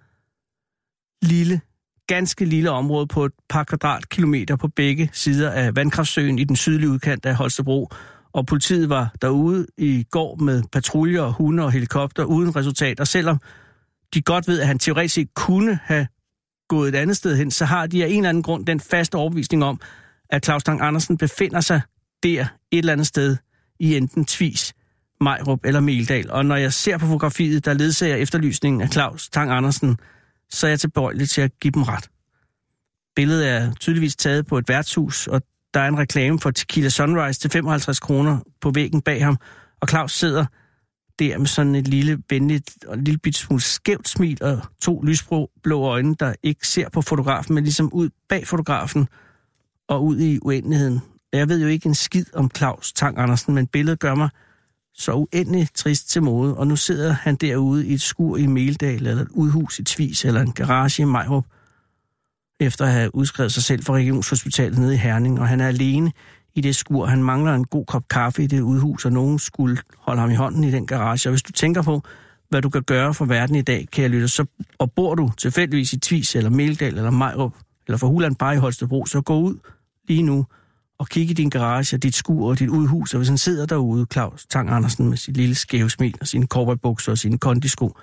[1.22, 1.62] lille,
[2.08, 6.90] ganske lille område på et par kvadratkilometer på begge sider af Vandkraftsøen i den sydlige
[6.90, 7.90] udkant af Holstebro.
[8.34, 13.00] Og politiet var derude i går med patruljer, hunde og helikopter uden resultat.
[13.00, 13.40] Og selvom
[14.14, 16.08] de godt ved, at han teoretisk set kunne have
[16.68, 19.16] gået et andet sted hen, så har de af en eller anden grund den faste
[19.16, 19.82] overbevisning om,
[20.30, 21.82] at Claus Tang Andersen befinder sig
[22.24, 23.38] der et eller andet sted
[23.80, 24.74] i enten Tvis,
[25.22, 26.32] Majrup eller Meldal.
[26.32, 29.98] Og når jeg ser på fotografiet, der ledsager efterlysningen af Claus Tang Andersen,
[30.50, 32.10] så er jeg tilbøjelig til at give dem ret.
[33.16, 35.42] Billedet er tydeligvis taget på et værtshus, og
[35.74, 39.38] der er en reklame for Tequila Sunrise til 55 kroner på væggen bag ham,
[39.82, 40.46] og Claus sidder
[41.20, 45.02] der med sådan et lille, venligt og en lille bit smule skævt smil og to
[45.02, 49.08] lysblå øjne, der ikke ser på fotografen, men ligesom ud bag fotografen
[49.88, 51.02] og ud i uendeligheden.
[51.34, 54.30] Jeg ved jo ikke en skid om Claus Tang Andersen, men billedet gør mig
[54.94, 59.08] så uendelig trist til mode, og nu sidder han derude i et skur i Meldal,
[59.08, 61.46] eller et udhus i Tvis, eller en garage i Majrup,
[62.60, 66.12] efter at have udskrevet sig selv fra Regionshospitalet nede i Herning, og han er alene
[66.56, 67.06] i det skur.
[67.06, 70.36] Han mangler en god kop kaffe i det udhus, og nogen skulle holde ham i
[70.36, 71.30] hånden i den garage.
[71.30, 72.02] Og hvis du tænker på,
[72.50, 74.46] hvad du kan gøre for verden i dag, kan jeg lytte, så,
[74.78, 77.54] og bor du tilfældigvis i Tvis, eller Meldal, eller Majrup,
[77.88, 79.58] eller for Huland bare i Holstebro, så gå ud
[80.08, 80.46] lige nu
[80.98, 84.06] og kig i din garage, dit skur og dit udhus, og hvis han sidder derude,
[84.14, 87.98] Claus Tang Andersen, med sit lille skæve smil og sine cowboybukser og sine kondisko,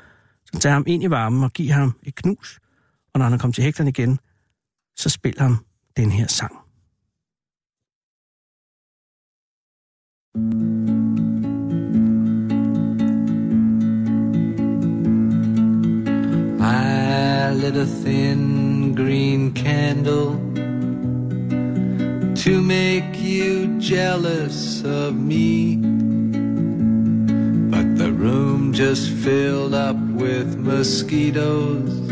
[0.52, 2.58] så tag ham ind i varmen og giv ham et knus,
[3.14, 4.18] og når han kommer til hægterne igen,
[4.96, 5.64] så spil ham
[5.96, 6.69] den her sang.
[16.62, 20.34] I lit a thin green candle
[22.36, 25.76] to make you jealous of me.
[27.70, 32.08] But the room just filled up with mosquitoes.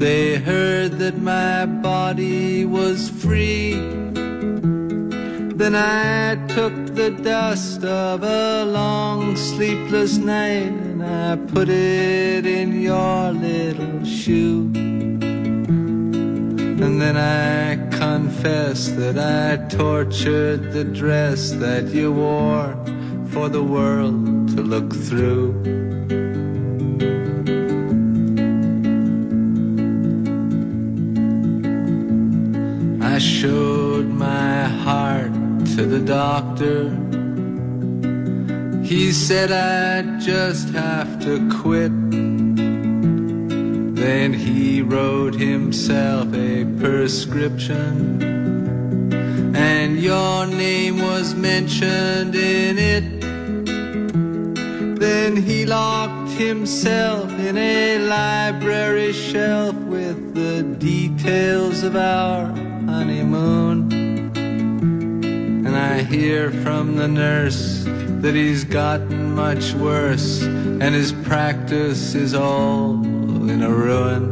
[0.00, 4.02] They heard that my body was free.
[5.62, 12.82] Then I took the dust of a long sleepless night and I put it in
[12.82, 14.72] your little shoe.
[16.82, 22.74] And then I confess that I tortured the dress that you wore
[23.28, 25.54] for the world to look through.
[33.00, 35.31] I showed my heart
[35.76, 36.90] to the doctor.
[38.84, 41.92] He said I'd just have to quit.
[43.96, 48.22] Then he wrote himself a prescription,
[49.56, 53.20] and your name was mentioned in it.
[55.00, 62.44] Then he locked himself in a library shelf with the details of our
[62.84, 64.01] honeymoon.
[65.72, 67.84] And I hear from the nurse
[68.20, 73.02] that he's gotten much worse, and his practice is all
[73.48, 74.22] in a ruin.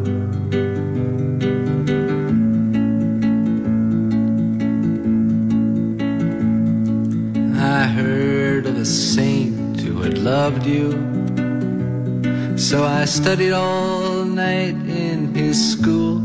[7.57, 10.93] I heard of a saint who had loved you,
[12.59, 16.21] so I studied all night in his school.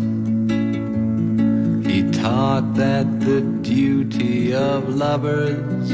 [1.90, 5.90] He taught that the duty of lovers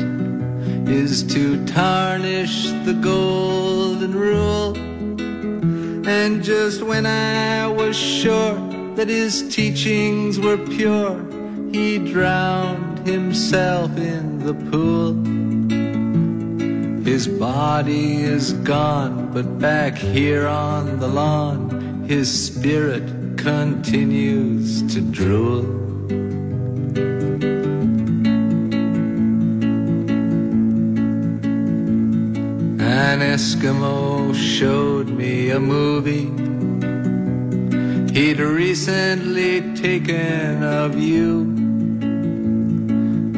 [0.86, 4.76] is to tarnish the golden rule.
[6.06, 8.56] And just when I was sure
[8.96, 11.26] that his teachings were pure,
[11.72, 15.14] he drowned himself in the pool.
[17.06, 25.81] His body is gone, but back here on the lawn, his spirit continues to drool.
[33.42, 36.30] Eskimo showed me a movie.
[38.14, 41.46] he'd recently taken of you.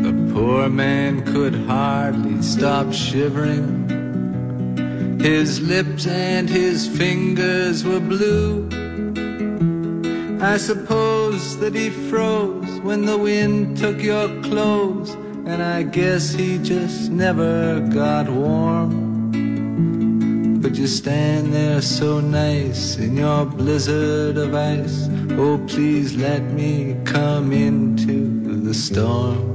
[0.04, 3.70] The poor man could hardly stop shivering.
[5.22, 8.68] His lips and his fingers were blue.
[10.42, 15.12] I suppose that he froze when the wind took your clothes,
[15.46, 19.03] and I guess he just never got warm.
[20.84, 25.08] You stand there so nice in your blizzard of ice.
[25.40, 29.53] Oh, please let me come into the storm.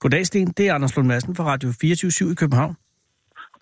[0.00, 0.46] Goddag, Sten.
[0.56, 2.76] Det er Anders Lund Madsen fra Radio 24 i København.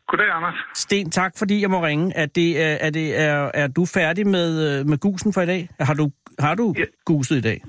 [0.08, 0.54] Goddag, Anders.
[0.74, 2.16] Sten, tak fordi jeg må ringe.
[2.16, 5.46] Er, det, er, er, det, er, er du færdig med, øh, med gusen for i
[5.46, 5.68] dag?
[5.80, 6.84] Har du, har du Ja.
[7.04, 7.64] guset i dag?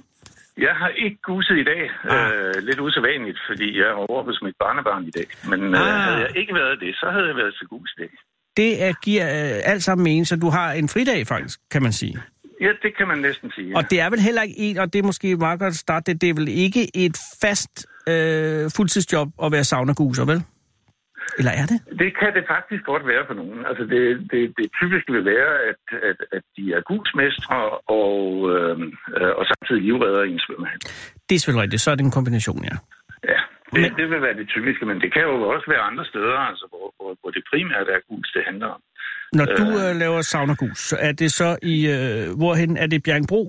[0.58, 1.90] Jeg har ikke guset i dag.
[2.10, 2.32] Ah.
[2.34, 5.26] Øh, lidt usædvanligt, fordi jeg er over hos mit barnebarn i dag.
[5.50, 6.04] Men øh, Ah.
[6.04, 8.10] havde jeg ikke været det, så havde jeg været til gus i dag.
[8.58, 11.92] Det er, giver øh, alt sammen mening, så du har en fridag faktisk, kan man
[11.94, 12.22] sige.
[12.62, 13.76] Ja, det kan man næsten sige.
[13.78, 16.14] Og det er vel heller ikke en, og det er måske meget godt at starte
[16.14, 20.42] det, det er vel ikke et fast øh, fuldtidsjob at være saunaguser, vel?
[21.40, 21.80] Eller er det?
[22.04, 23.60] Det kan det faktisk godt være for nogen.
[23.70, 27.60] Altså det, det, det typiske vil være, at, at, at de er gusmestre
[28.02, 28.18] og,
[28.54, 28.76] øh,
[29.18, 30.80] øh, og samtidig livredder i en svømmehal.
[31.28, 32.76] Det er selvfølgelig rigtigt, så er det en kombination, ja.
[33.34, 33.40] Ja,
[33.74, 36.38] det, Men- det vil være det typiske, men det kan jo også være andre steder,
[36.50, 38.82] altså, hvor, hvor, hvor det primært er gus, det handler om.
[39.40, 43.42] Når du øh, laver saunagus, så er det så i, øh, hvorhen er det Bjergbro?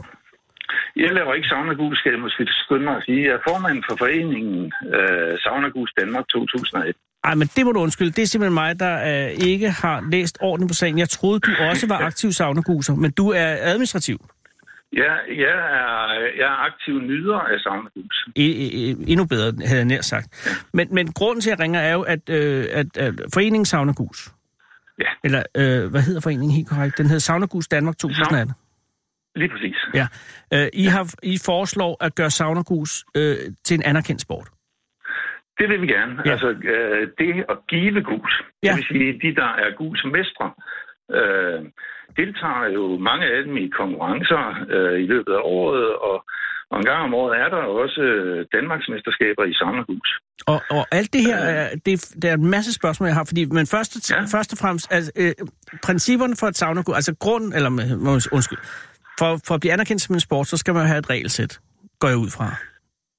[0.97, 3.23] Jeg laver ikke saunagus, skal jeg måske skynde mig at sige.
[3.27, 6.97] Jeg er formand for foreningen øh, Saunagus Danmark 2001.
[7.25, 8.11] Ej, men det må du undskylde.
[8.11, 10.99] Det er simpelthen mig, der øh, ikke har læst ordentligt på sagen.
[10.99, 14.19] Jeg troede, du også var aktiv saunaguser, men du er administrativ.
[14.93, 18.29] Jeg, jeg, er, jeg er aktiv nyder af saunagus.
[18.29, 20.29] E- e- e- endnu bedre, havde jeg nær sagt.
[20.75, 24.29] Men, men grunden til, at jeg ringer, er jo, at, øh, at, at foreningen Saunagus,
[24.99, 25.05] Ja.
[25.25, 26.99] eller øh, hvad hedder foreningen helt korrekt?
[26.99, 28.55] Den hedder Saunagus Danmark 2018.
[29.37, 29.77] Lige præcis.
[29.95, 30.07] Ja.
[30.55, 34.49] Øh, I, har, I foreslår at gøre saunagus øh, til en anerkendt sport.
[35.59, 36.23] Det vil vi gerne.
[36.27, 36.31] Ja.
[36.31, 38.69] Altså, øh, det at give gus, Ja.
[38.69, 40.47] det vil sige, de, der er gusmestre,
[41.19, 41.61] øh,
[42.21, 44.43] deltager jo mange af dem i konkurrencer
[44.75, 46.17] øh, i løbet af året, og,
[46.71, 50.11] og en gang om året er der også øh, Danmarksmesterskaber i saunagus.
[50.47, 53.45] Og, og alt det her, er, det, der er en masse spørgsmål, jeg har, fordi,
[53.45, 54.21] men først, ja.
[54.37, 55.33] Først og fremmest, altså, øh,
[55.87, 57.71] principperne for et saunagus, altså grunden, eller
[58.33, 58.59] undskyld,
[59.21, 61.61] for, for at blive anerkendt som en sport, så skal man jo have et regelsæt,
[61.99, 62.55] går jeg ud fra.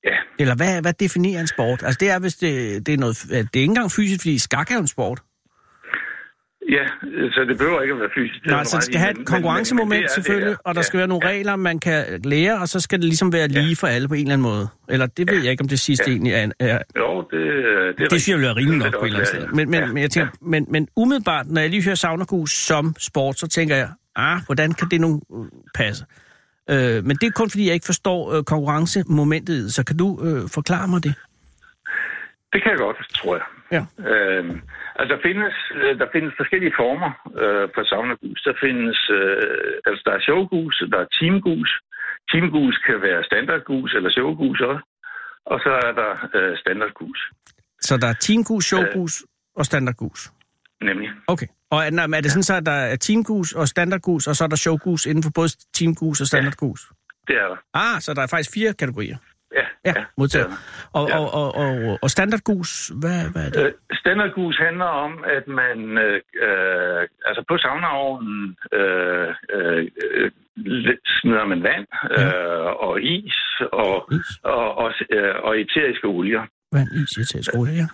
[0.04, 1.84] Ja, Eller hvad, hvad definerer en sport?
[1.84, 4.72] Altså det er, hvis det, det er noget, det er ikke engang fysisk, fordi skak
[4.72, 5.22] er en sport.
[6.72, 6.86] Ja
[7.32, 8.46] så det behøver ikke at være fysisk.
[8.46, 11.80] Nej, altså det skal have et konkurrencemoment selvfølgelig, og der skal være nogle regler, man
[11.80, 14.44] kan lære, og så skal det ligesom være lige for alle på en eller anden
[14.44, 14.68] måde.
[14.90, 17.40] Eller det ved jeg ikke, om det sidste egentlig er, er Jo, det,
[17.98, 19.48] det, er Det synes jeg være rimeligt nok Det på et eller også sted.
[19.48, 19.86] Men, men, ja.
[19.86, 23.76] men, jeg tænker, men, men umiddelbart, når jeg lige hører saunagus som sport, så tænker
[23.76, 26.06] jeg, ah, hvordan kan det nu øh, passe?
[26.70, 29.74] Øh, men det er kun fordi, jeg ikke forstår øh, konkurrencemomentet det.
[29.74, 31.14] Så kan du øh, forklare mig det?
[32.54, 33.44] Det kan jeg godt, tror jeg.
[33.76, 33.84] Ja.
[34.12, 34.56] Øhm,
[35.00, 37.12] altså, der findes, øh, der findes forskellige former
[37.44, 38.40] øh, for saunagus.
[38.48, 41.72] Der findes, øh, altså der er showgus, der er teamgus.
[42.32, 44.84] Teamgus kan være standardgus eller showgus også.
[45.46, 47.20] Og så er der øh, standardgus,
[47.88, 49.14] Så der er teamgus, showgus
[49.56, 50.32] og standardgus.
[50.82, 51.10] nemlig.
[51.28, 51.48] Okay.
[51.72, 54.48] Og er, er det sådan så, at der er teamgus og standardgus, og så er
[54.48, 56.82] der showgus inden for både teamgus og standardgus?
[57.28, 57.58] Det er der.
[57.74, 59.18] Ah, så der er faktisk fire kategorier.
[59.56, 60.48] Ja, Ja, modtaget.
[60.48, 60.56] Ja.
[61.00, 61.18] Og, Ja.
[61.20, 63.66] og, og, og, og standardgus, hvad, hvad er det?
[63.66, 70.32] Øh, Standardgus handler om, at man øh, øh, altså på saunaovnen øh, øh, øh,
[71.06, 71.88] smider man vand
[72.18, 73.38] øh, og is
[73.72, 74.40] og, Is.
[74.44, 76.44] og, og, øh, og eteriske olier.
[76.72, 77.88] Vand, is, eterisk olie, ja.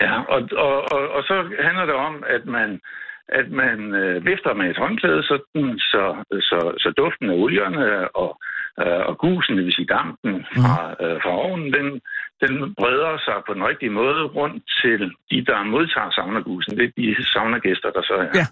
[0.00, 2.80] Ja, og, og, og, og så handler det om, at man
[3.28, 8.30] at man øh, vifter med et håndklæde, sådan, så, så, så duften af olierne og,
[8.80, 11.86] øh, og gusen, det vil sige dampen fra, øh, fra ovnen, den,
[12.44, 16.76] den breder sig på den rigtige måde rundt til de, der modtager saunagusen.
[16.78, 18.30] Det er de saunagæster, der så er.
[18.40, 18.46] Ja.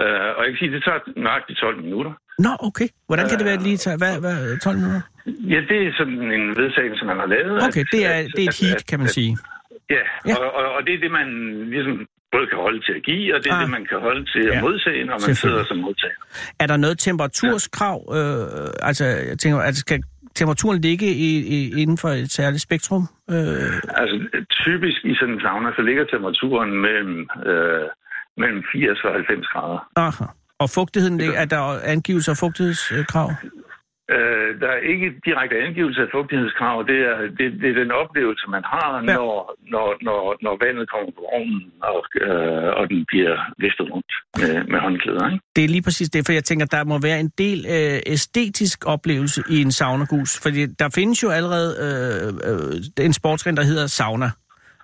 [0.00, 2.12] Øh, og jeg kan sige, det tager nøjagtigt 12 minutter.
[2.46, 2.88] Nå, okay.
[3.08, 5.02] Hvordan kan det være, at lige tager, hvad, hvad, 12 minutter?
[5.52, 7.56] Ja, det er sådan en vedtagelse, man har lavet.
[7.68, 9.32] Okay, det er, det er et heat, kan man sige.
[9.90, 10.02] Ja, Ja.
[10.30, 10.34] ja.
[10.36, 11.28] Og, og, og det er det, man
[11.74, 13.60] ligesom både kan holde til at give, og det er Ah.
[13.62, 14.60] det, man kan holde til at Ja.
[14.60, 16.18] modtage, når man sidder som modtager.
[16.62, 17.98] Er der noget temperaturskrav?
[18.18, 20.02] Øh, altså, jeg tænker, at skal
[20.34, 23.02] temperaturen ligge i, i, inden for et særligt spektrum?
[23.30, 23.36] Øh,
[24.00, 24.14] Altså,
[24.64, 27.86] typisk i sådan en sauna, så ligger temperaturen mellem, øh,
[28.36, 29.88] mellem 80 og 90 grader.
[29.96, 30.24] aha.
[30.58, 33.32] Og fugtigheden, er der angivelse af fugtighedskrav?
[34.14, 36.76] Øh, der er ikke direkte angivelse af fugtighedskrav.
[36.90, 39.10] Det er, det, det er den oplevelse, man har, Ja.
[39.10, 39.16] ja.
[39.18, 39.34] når,
[39.74, 44.54] når, når, når vandet kommer på ovnen, og, øh, og den bliver viftet rundt med,
[44.72, 45.24] med håndklæder.
[45.32, 45.44] Ikke?
[45.56, 48.78] Det er lige præcis det, for jeg tænker, der må være en del øh, æstetisk
[48.86, 50.40] oplevelse i en saunagus.
[50.42, 54.30] Fordi der findes jo allerede øh, øh, en sportsgren, der hedder sauna.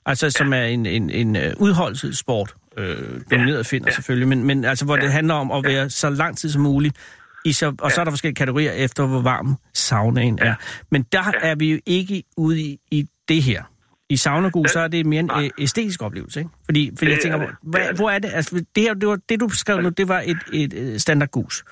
[0.07, 2.55] Altså, som er en, en, en øh, udholdelsessport.
[2.79, 2.97] Øh,
[3.31, 6.37] domineret af finner selvfølgelig, men, men altså, hvor det handler om at være så lang
[6.37, 6.97] tid som muligt.
[7.49, 10.55] I så, og så er der forskellige kategorier efter, hvor varm saunaen er.
[10.91, 13.63] Men der er vi jo ikke ude i, i det her.
[14.11, 16.51] I saunagus, så er det mere en øh, æstetisk oplevelse, ikke?
[16.65, 17.57] Fordi, fordi jeg Det tænker, er hvor, det.
[17.63, 18.01] hvad, Det er det.
[18.01, 18.31] hvor er det?
[18.35, 21.65] Altså, det, her, det, var, det du beskrev nu, det var et, et, et standardgus.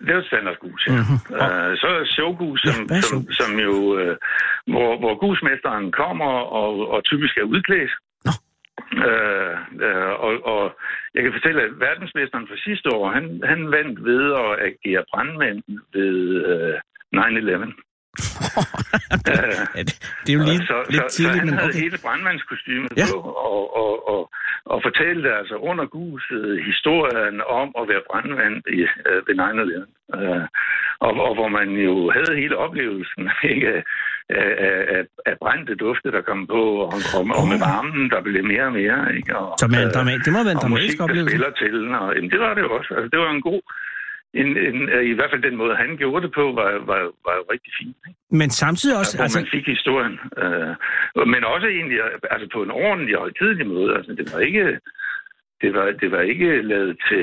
[0.00, 0.92] Det er jo et standardgus, ja.
[0.92, 1.18] Mm-hmm.
[1.42, 4.14] Uh, så er showgus, Ja, som, er som, som jo, uh,
[4.72, 6.30] hvor, hvor gusmesteren kommer
[6.62, 7.92] og, og typisk er udklædt.
[9.08, 9.54] Uh,
[9.86, 10.62] uh, og, og
[11.14, 15.62] jeg kan fortælle, at verdensmesteren for sidste år, han, han vandt ved at agere brandmand
[15.94, 16.14] ved
[16.52, 16.76] uh,
[17.16, 17.72] 9-11.
[19.76, 19.82] Ja,
[20.24, 21.82] det, er jo lige så, lidt så, tidligt, så han men havde okay.
[21.84, 23.06] hele brandmandskostymet Ja.
[23.12, 23.18] på,
[23.52, 24.20] og, og, og,
[24.72, 30.18] og fortalte altså under guset historien om at være brandmand i, øh, ved 9-11.
[30.18, 30.46] Øh,
[31.06, 33.72] og, og hvor man jo havde hele oplevelsen ikke,
[34.96, 38.64] af, af, brændte dufte, der kom på, og, og, og med varmen, der blev mere
[38.70, 38.98] og mere.
[39.16, 39.30] Ikke?
[39.40, 41.32] Og, Så man, øh, drama, det må være en og dramatisk musik, der oplevelse.
[41.32, 41.74] spiller til.
[42.00, 42.90] Og, jamen, det var det også.
[42.96, 43.62] Altså, det var en god...
[44.42, 44.76] En, en,
[45.12, 47.96] I hvert fald den måde, han gjorde det på, var, var, var jo rigtig fint.
[48.08, 48.18] Ikke?
[48.40, 50.16] Men samtidig også, hvor altså, man fik historien.
[50.42, 50.72] Øh,
[51.32, 51.98] men også egentlig
[52.34, 53.90] altså på en ordentlig og tidlig måde.
[53.98, 54.64] Altså, det var ikke...
[55.62, 57.22] Det var, det var ikke lavet til,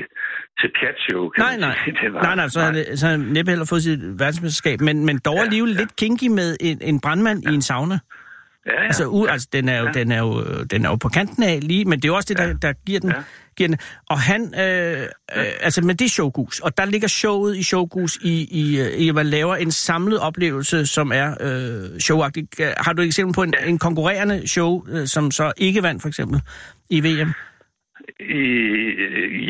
[0.60, 1.75] til pjatshow, nej, nej.
[2.02, 2.60] Det var, nej, nej, så
[3.06, 5.80] har han næppe heller fået sit verdensmesterskab, men, men dog Ja, alligevel ja.
[5.80, 7.99] lidt kinky med en, en brandmand i en sauna.
[8.65, 8.86] Ja, ja.
[8.86, 11.60] Altså, u, altså den, er jo, den, er jo, den er jo på kanten af
[11.62, 13.15] lige, men det er jo også det, der, der giver, den, Ja.
[13.58, 13.78] giver den.
[14.10, 18.17] Og han, øh, øh, altså, men det er showgus, og der ligger showet i showgus
[18.21, 22.47] i, i, øh, i at man laver en samlet oplevelse, som er øh, showagtig.
[22.78, 26.08] Har du et eksempel på en, en konkurrerende show, øh, som så ikke vandt, for
[26.10, 26.41] eksempel,
[26.89, 27.34] i VM?
[28.19, 28.43] I,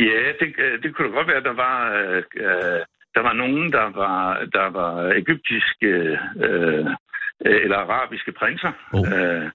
[0.05, 0.47] ja, det,
[0.84, 2.79] det kunne da godt være, at der var, øh, øh,
[3.15, 4.19] der var nogen, der var,
[4.53, 5.89] der var egyptiske
[6.45, 6.86] øh,
[7.45, 8.71] eller arabiske prinser.
[8.93, 9.08] Oh.
[9.13, 9.45] Øh,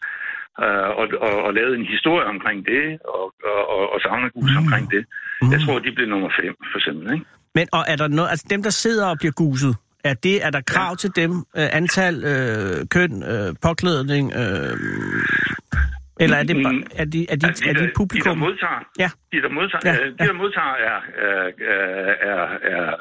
[0.65, 3.35] øh, og, og, og lavede en historie omkring det, og,
[3.75, 4.63] og, og, savnergus mm.
[4.63, 5.05] omkring det.
[5.53, 7.13] Jeg tror, de blev nummer fem, for eksempel.
[7.15, 7.27] Ikke?
[7.55, 10.51] Men og er der noget, altså dem, der sidder og bliver guset, er, det, er
[10.51, 10.97] der krav ja.
[10.97, 11.31] til dem?
[11.59, 14.33] Øh, antal, øh, køn, øh, påklædning?
[14.33, 14.77] Øh,
[16.21, 18.37] eller er det bare, er de, er de, Altså, er de der- publikum?
[18.37, 19.11] De, der modtager, Ja.
[19.33, 20.99] de, der modtager, Ja, ja, de, der modtager er,
[21.29, 21.51] er,
[22.31, 22.43] er,
[22.75, 22.97] er,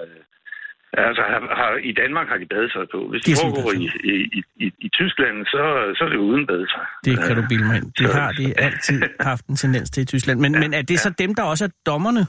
[0.98, 3.00] Altså, har, har, i Danmark har de badetøj på.
[3.12, 5.62] Hvis De det foregår i, i, i, i Tyskland, så,
[5.98, 6.86] så er det uden badetøj.
[7.06, 7.92] Det kan du bilde mig ind.
[7.98, 10.40] Det så- har de altid haft en tendens til i Tyskland.
[10.40, 12.24] Men, ja, men er det så dem, der også er dommerne,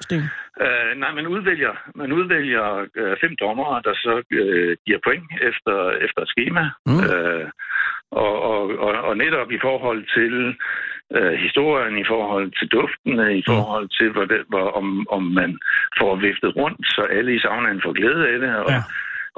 [0.00, 0.22] Sten?
[0.64, 2.64] Øh, nej, man udvælger, man udvælger
[3.00, 6.64] øh, fem dommere, der så øh, giver point efter, efter et schema.
[6.86, 7.00] Mm.
[7.14, 7.44] Øh,
[8.10, 10.34] og, og, og, og netop i forhold til
[11.16, 15.58] øh, historien, i forhold til duftene, i forhold til, hvor det, hvor, om, om man
[15.98, 18.56] får viftet rundt, så alle i saunaen får glæde af det.
[18.56, 18.82] Og, Ja.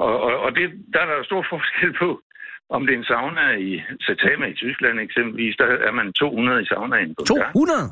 [0.05, 2.21] og, og, og det, der er der stor forskel på,
[2.69, 6.65] om det er en sauna i Satama i Tyskland eksempelvis, der er man 200 i
[6.65, 7.53] saunaen på en gang.
[7.53, 7.91] 200?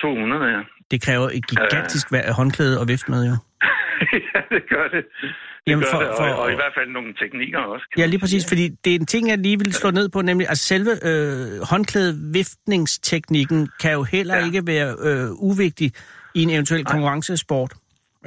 [0.00, 0.60] 200, ja.
[0.90, 2.18] Det kræver et gigantisk øh.
[2.38, 3.36] håndklæde og vift med, jo.
[4.34, 5.04] ja, det gør det.
[5.22, 5.32] Det
[5.66, 7.86] Jamen, gør for- det, og, for- og i hvert fald nogle teknikker også.
[7.98, 10.48] Ja, lige præcis, fordi det er en ting, jeg lige vil slå ned på, nemlig
[10.48, 14.44] at selve øh, håndklædeviftningsteknikken kan jo heller ja.
[14.46, 15.92] Ikke være øh, uvigtig
[16.34, 17.72] i en eventuel konkurrencesport.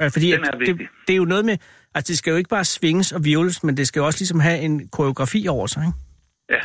[0.00, 1.56] Øh, fordi at det, det er jo noget med,
[1.94, 4.40] altså det skal jo ikke bare svinges og virvles, men det skal jo også ligesom
[4.40, 5.98] have en koreografi over sig, ikke?
[6.54, 6.62] Ja,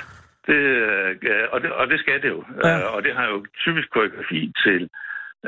[0.47, 2.43] det, øh, og, det, og det skal det jo.
[2.64, 2.70] Ja.
[2.70, 2.78] Ja.
[2.95, 4.89] Og det har jo typisk koreografi til,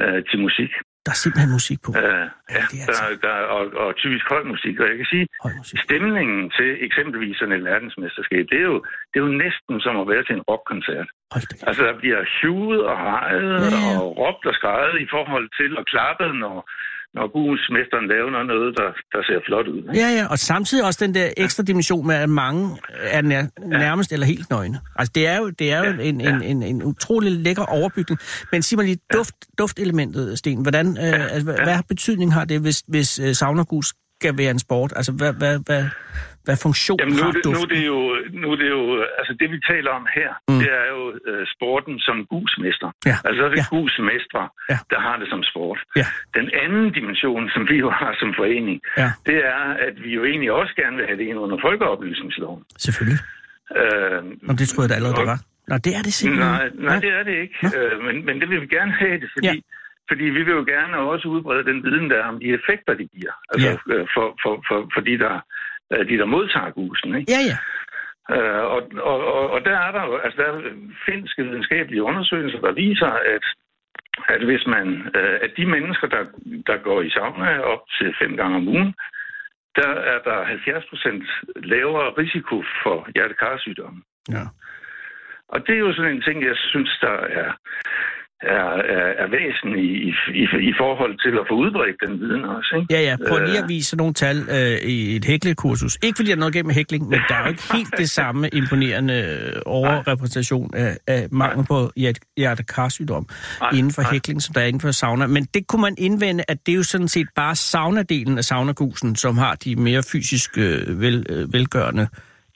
[0.01, 0.71] øh, til musik.
[1.05, 1.89] Der er simpelthen musik på.
[2.03, 2.25] Øh,
[2.55, 4.75] ja, det er der, altså- der, og, og typisk høj musik.
[4.81, 5.25] Og jeg kan sige,
[5.87, 8.77] stemningen til eksempelvis sådan et verdensmesterskab, det er, jo,
[9.09, 11.07] det er jo næsten som at være til en rockkoncert.
[11.67, 13.99] Altså, der bliver huet og hejet Ja, ja.
[14.01, 16.55] og råbt og skrejet i forhold til at klappe, når,
[17.13, 19.77] når gudsmesteren laver noget, der, der ser flot ud.
[19.77, 19.99] ikke?
[20.01, 24.11] Ja, ja, og samtidig også den der ekstra dimension med, at mange er nær, nærmest
[24.11, 24.79] eller helt nøgne.
[24.95, 28.19] Altså, det er jo, det er jo Ja, en, en, en, en utrolig lækker overbygning.
[28.51, 31.63] Men sig mig lige, duft, duftelementet, Sten, hvordan, øh, altså, hvad, ja.
[31.63, 34.93] hvad betydning har det, hvis, hvis uh, saunagus skal være en sport?
[34.95, 35.83] Altså, hvad, hvad, hvad,
[36.47, 37.69] hvad funktion Jamen, nu, har det, nu, er duften?
[37.77, 37.97] det jo,
[38.41, 38.81] nu er det jo,
[39.19, 40.59] altså det vi taler om her, Mm.
[40.61, 42.89] det er jo uh, sporten som gusmester.
[43.09, 43.67] Ja, Altså så er det ja.
[43.71, 43.75] ja.
[43.75, 44.73] gusmestre, Ja.
[44.73, 44.77] ja.
[44.93, 45.79] der har det som sport.
[46.01, 46.07] Ja.
[46.39, 49.09] Den anden dimension, som vi jo har som forening, Ja.
[49.29, 52.61] det er, at vi jo egentlig også gerne vil have det ind under folkeoplysningsloven.
[52.85, 53.19] Selvfølgelig.
[53.79, 55.39] Uh, Nå, det tror jeg da allerede, det var.
[55.69, 56.51] Nå, det er det simpelthen.
[56.51, 57.55] Nej, nej, det er det ikke.
[57.63, 57.69] Nå.
[57.77, 59.53] Øh, men, men det vil vi gerne have det, fordi, Ja.
[59.53, 59.61] ja.
[60.09, 63.05] fordi vi vil jo gerne også udbrede den viden, der er om de effekter, de
[63.15, 63.33] giver.
[63.51, 63.93] Altså Ja.
[63.93, 65.41] øh, for, for, for, for de, der, øh,
[65.91, 67.15] de, der modtager gusen.
[67.15, 67.31] Ikke?
[67.31, 67.57] Ja, ja.
[68.35, 68.81] Øh, og,
[69.11, 70.61] og, og, og der er der jo, altså der er
[71.05, 73.45] finske videnskabelige undersøgelser, der viser, at,
[74.27, 76.23] at hvis man, øh, at de mennesker, der,
[76.67, 78.93] der går i sauna op til fem gange om ugen,
[79.75, 81.23] der er der 70 procent
[81.55, 84.01] lavere risiko for hjertekarsygdomme.
[84.29, 84.45] ja.
[85.53, 87.51] Og det er jo sådan en ting, jeg synes, der er,
[88.57, 88.67] er,
[88.97, 90.09] er, er væsentlig i,
[90.41, 92.71] i, i forhold til at få udbredt den viden også.
[92.79, 92.93] Ikke?
[92.93, 93.15] Ja, ja.
[93.29, 93.69] Prøv lige at Øh.
[93.69, 95.97] vise nogle tal øh, i et hæklekursus.
[96.03, 98.49] Ikke fordi der er noget gennem hækling, men der er jo ikke helt det samme
[98.53, 103.25] imponerende øh, overrepræsentation af, af mangel på hjert- hjertekarsygdom
[103.73, 105.27] inden for hækling, som der er inden for sauna.
[105.27, 109.15] Men det kunne man indvende, at det er jo sådan set bare saunadelen af saunagusen,
[109.15, 112.07] som har de mere fysisk øh, vel, øh, velgørende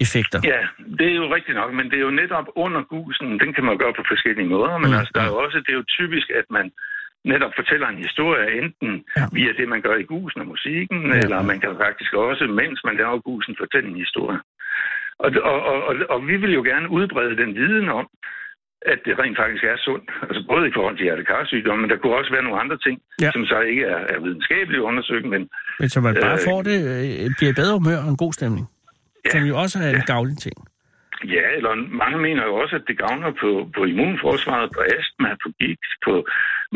[0.06, 0.40] effekter.
[0.54, 0.62] Ja,
[1.00, 3.74] det er jo rigtigt nok, men det er jo netop under gusen, den kan man
[3.74, 5.86] jo gøre på forskellige måder, men Mm, altså, der er jo også, det er jo
[5.98, 6.66] typisk, at man
[7.34, 9.26] netop fortæller en historie, enten Ja.
[9.38, 11.18] via det, man gør i gusen og musikken, Ja.
[11.24, 14.40] eller man kan faktisk også, mens man laver gusen, fortælle en historie.
[15.24, 18.08] Og, og, og, og, vi vil jo gerne udbrede den viden om,
[18.94, 20.10] at det rent faktisk er sundt.
[20.22, 23.32] Altså både i forhold til hjertekarsygdomme, men der kunne også være nogle andre ting, Ja.
[23.32, 26.78] som så ikke er, er videnskabeligt undersøgt, men Men så man bare Øh, får det,
[26.94, 28.66] øh, bliver bedre humør og en god stemning.
[29.28, 29.32] Ja.
[29.40, 30.58] Som jo også er en gavlig ting.
[31.36, 31.72] Ja, eller
[32.02, 36.14] mange mener jo også, at det gavner på, på immunforsvaret, på astma, på gigt, på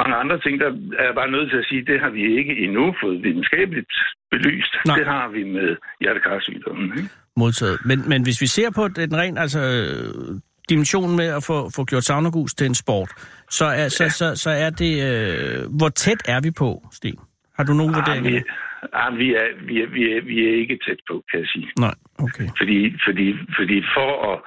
[0.01, 0.53] mange andre ting.
[0.63, 3.23] Der er jeg bare nødt til at sige, at det har vi ikke endnu fået
[3.23, 3.93] videnskabeligt
[4.31, 4.73] belyst.
[4.85, 4.95] Nej.
[4.97, 5.69] Det har vi med
[6.01, 6.87] hjertekarsygdommen.
[6.97, 7.09] Ikke?
[7.37, 7.77] modtaget.
[7.85, 9.61] Men, men hvis vi ser på den ren, altså
[10.69, 13.09] dimensionen med at få, få gjort saunagus til en sport,
[13.49, 17.19] så er, så, så, så er det, øh, hvor tæt er vi på, Sten?
[17.57, 18.31] Har du nogen Ah, vurderinger?
[18.31, 18.43] vi,
[18.93, 21.67] ah, vi, er, vi, er, vi, er, vi er ikke tæt på, kan jeg sige.
[21.85, 22.47] Nej, okay.
[22.59, 22.77] Fordi,
[23.07, 23.25] fordi,
[23.57, 24.37] fordi for at...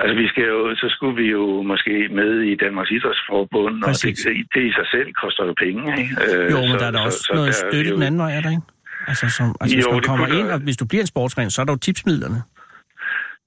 [0.00, 3.94] Altså, vi skal jo, så skulle vi jo måske med i Danmarks Idrætsforbund, og det,
[3.94, 4.18] Præcis.
[4.54, 5.82] det i sig selv koster jo penge.
[6.00, 6.12] Ikke?
[6.24, 8.20] Øh, Jo, men så- der er så- også så noget vi støtte jo- den anden
[8.24, 8.62] vej, er der ikke?
[9.10, 11.50] Altså, som, altså Jo, hvis man kommer kunne ind, og hvis du bliver en sportstræner,
[11.50, 12.38] så er der jo tipsmidlerne.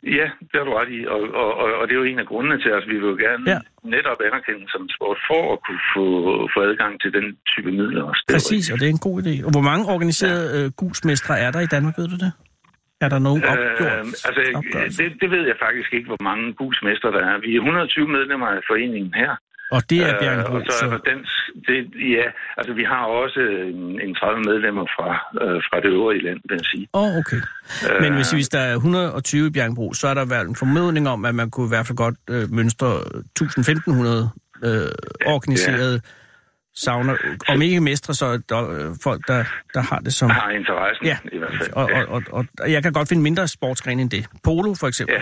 [0.04, 2.28] Ja, det har du ret i, og, og, og, og det er jo en af
[2.32, 3.60] grundene til, at vi vil jo gerne Ja.
[3.96, 6.06] netop anerkende som sport for at kunne få,
[6.54, 8.24] få adgang til den type midler også.
[8.36, 9.34] Præcis, og det er en god idé.
[9.48, 10.66] Og hvor mange organiserede ja.
[10.66, 12.32] øh, gusmestre er der i Danmark, ved du det?
[13.06, 13.80] Er der nogen opgjort?
[13.82, 14.98] Øh, altså, opgørelse?
[15.04, 17.36] det, det ved jeg faktisk ikke, hvor mange gusmester der er.
[17.46, 19.32] Vi er 120 medlemmer af foreningen her.
[19.76, 21.00] Og det er Øh, Bjergenbro, og så så...
[21.10, 21.20] den,
[21.68, 21.78] det,
[22.18, 22.26] ja,
[22.58, 23.40] altså vi har også
[23.74, 25.10] en, en 30 medlemmer fra,
[25.44, 26.88] øh, fra det øvrige land, vil jeg sige.
[26.94, 27.42] Åh, oh, okay.
[28.04, 31.26] Men hvis, hvis der er 120 i Bjergenbro, så er der vel en formodning om,
[31.26, 32.92] at man kunne i hvert fald godt øh, mønstre
[33.40, 34.90] 1000-1500 øh,
[35.36, 36.02] organiserede
[36.76, 37.14] sauna.
[37.50, 39.44] Om ikke mestre, så er der øh, folk, der,
[39.74, 40.30] der har det som...
[40.30, 41.74] Har interessen Ja, i hvert fald.
[41.74, 42.02] og, ja.
[42.02, 44.26] og, og, og, og jeg kan godt finde mindre sportsgrene end det.
[44.44, 45.16] Polo for eksempel.
[45.16, 45.22] ja.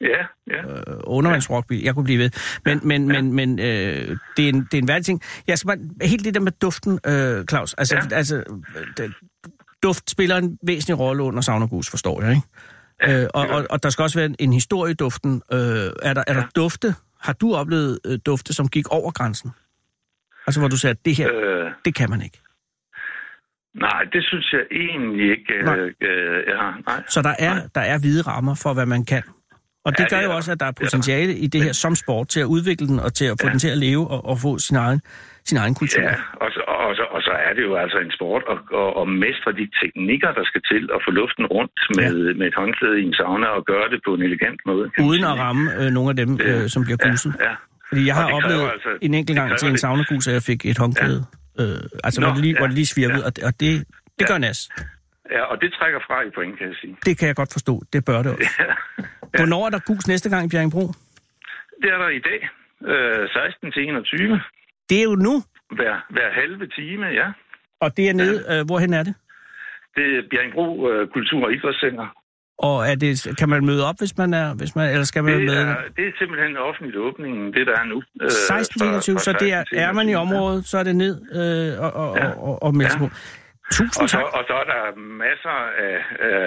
[0.00, 0.62] Ja, ja.
[0.62, 1.84] øh, undervandsrugby.
[1.84, 2.30] Jeg kunne blive ved.
[2.64, 5.22] Men, men, men, men øh, det, er en, det er en værdig ting.
[5.46, 7.74] Jeg skal bare, helt det der med duften, øh, Claus.
[7.74, 8.16] Altså, Ja.
[8.16, 8.44] altså
[9.00, 9.10] øh,
[9.82, 13.20] duft spiller en væsentlig rolle under saunagus, forstår jeg, ikke?
[13.22, 15.42] Øh, og, og, og der skal også være en, en historie i duften.
[15.52, 16.94] Øh, er, der, er der dufte?
[17.20, 19.50] Har du oplevet øh, dufte, som gik over grænsen?
[20.46, 22.40] Altså, hvor du sagde, at det her, Øh, det kan man ikke.
[23.74, 25.76] nej, det synes jeg egentlig ikke, Nej.
[25.76, 26.80] øh, øh, jeg har.
[26.86, 27.02] Nej.
[27.08, 29.22] Så der er, der er hvide rammer for, hvad man kan.
[29.86, 30.36] Og det Ja, ja, gør det er jo der.
[30.40, 33.14] også, at der er potentiale i det her som sport til at udvikle den og
[33.14, 33.46] til at få ja.
[33.48, 33.52] Ja.
[33.52, 35.00] den til at leve og, og få sin egen,
[35.50, 36.02] sin egen kultur.
[36.02, 36.14] Ja,
[36.44, 39.06] og så, og, så, og så er det jo altså en sport at, at, at
[39.24, 42.34] mestre de teknikker, der skal til at få luften rundt med, ja.
[42.38, 44.84] med et håndklæde i en sauna og gøre det på en elegant måde.
[45.08, 47.32] Uden at ramme øh, nogle af dem, øh, som bliver guset.
[47.40, 47.54] Ja, ja.
[47.88, 50.78] Fordi jeg har oplevet altså- en enkelt gang til en saunagus, at jeg fik et
[50.78, 51.20] håndklæde.
[51.60, 51.66] Øh,
[52.04, 53.26] altså, Nå, hvor, det lige, ja, hvor det lige svirvede, ja.
[53.26, 53.84] og, det- og det, det
[54.20, 54.26] Ja.
[54.32, 54.60] gør nas.
[55.36, 56.96] ja, og det trækker fra i point, kan jeg sige.
[57.06, 57.82] Det kan jeg godt forstå.
[57.92, 58.50] Det bør det også.
[59.38, 60.84] Hvornår er der gus næste gang i Bjerringbro?
[61.82, 62.40] Det er der i dag,
[62.92, 64.40] øh, 16 til 21.
[64.88, 65.34] Det er jo nu,
[65.78, 67.28] Hver, hver halve time, ja.
[67.80, 69.14] og det er nede, øh, hvorhen er det?
[69.96, 72.06] Det er Bjerringbro øh, Kultur- og Idrætscenter.
[72.58, 75.32] Og er det, kan man møde op, hvis man er, hvis man, eller skal man
[75.32, 75.54] Det med?
[75.54, 78.02] er, det er simpelthen offentligt åbningen, det der er nu.
[78.22, 80.20] Øh, 16 fra- 21, fra så det er, 16 til er man i 21, ja.
[80.26, 82.26] området, så er det ned øh, og, og, Ja.
[82.28, 82.98] og, og, og Ja.
[82.98, 83.08] på.
[83.72, 84.24] Tusind Og så, tak.
[84.38, 84.80] og så er der
[85.24, 85.56] masser
[85.86, 85.96] af,
[86.28, 86.40] af,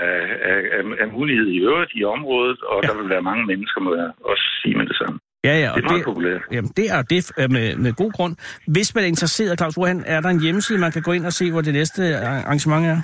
[0.50, 2.88] af, af, mulighed i øvrigt i området, og Ja.
[2.88, 2.94] ja.
[2.94, 5.20] der vil være mange mennesker, må jeg også sige med det samme.
[5.44, 6.42] Ja, ja, Det og er meget det, populært.
[6.52, 8.36] jamen, det er det med, med god grund.
[8.68, 11.34] Hvis man er interesseret, Claus Rohan, er der en hjemmeside, man kan gå ind og
[11.34, 12.98] se, hvor det næste arrangement er?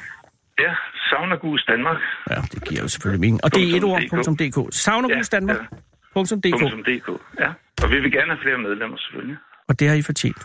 [0.60, 0.74] Ja,
[1.10, 1.98] Saunagus Danmark.
[2.30, 3.40] Ja, det giver jo selvfølgelig mening.
[3.44, 4.02] Og det er et ord,
[4.42, 4.58] .dk.
[4.74, 6.64] Savnerhusdanmark.dk.
[6.88, 7.10] .dk.
[7.40, 7.50] Ja,
[7.84, 9.38] og vi vil gerne have flere medlemmer, selvfølgelig.
[9.70, 10.42] Og det har I fortjent.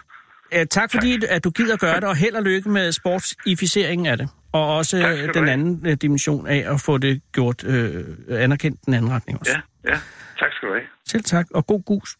[0.56, 4.16] Uh, tak fordi, at du gider gøre det, og held og lykke med sportsificeringen af
[4.18, 4.28] det.
[4.52, 5.50] Og også Tak øh, den have.
[5.50, 9.52] anden øh, dimension af at få det gjort øh, anerkendt den anden retning også.
[9.84, 9.98] Ja, ja.
[10.38, 10.86] Tak skal du have.
[11.08, 12.16] Selv tak, og god gus.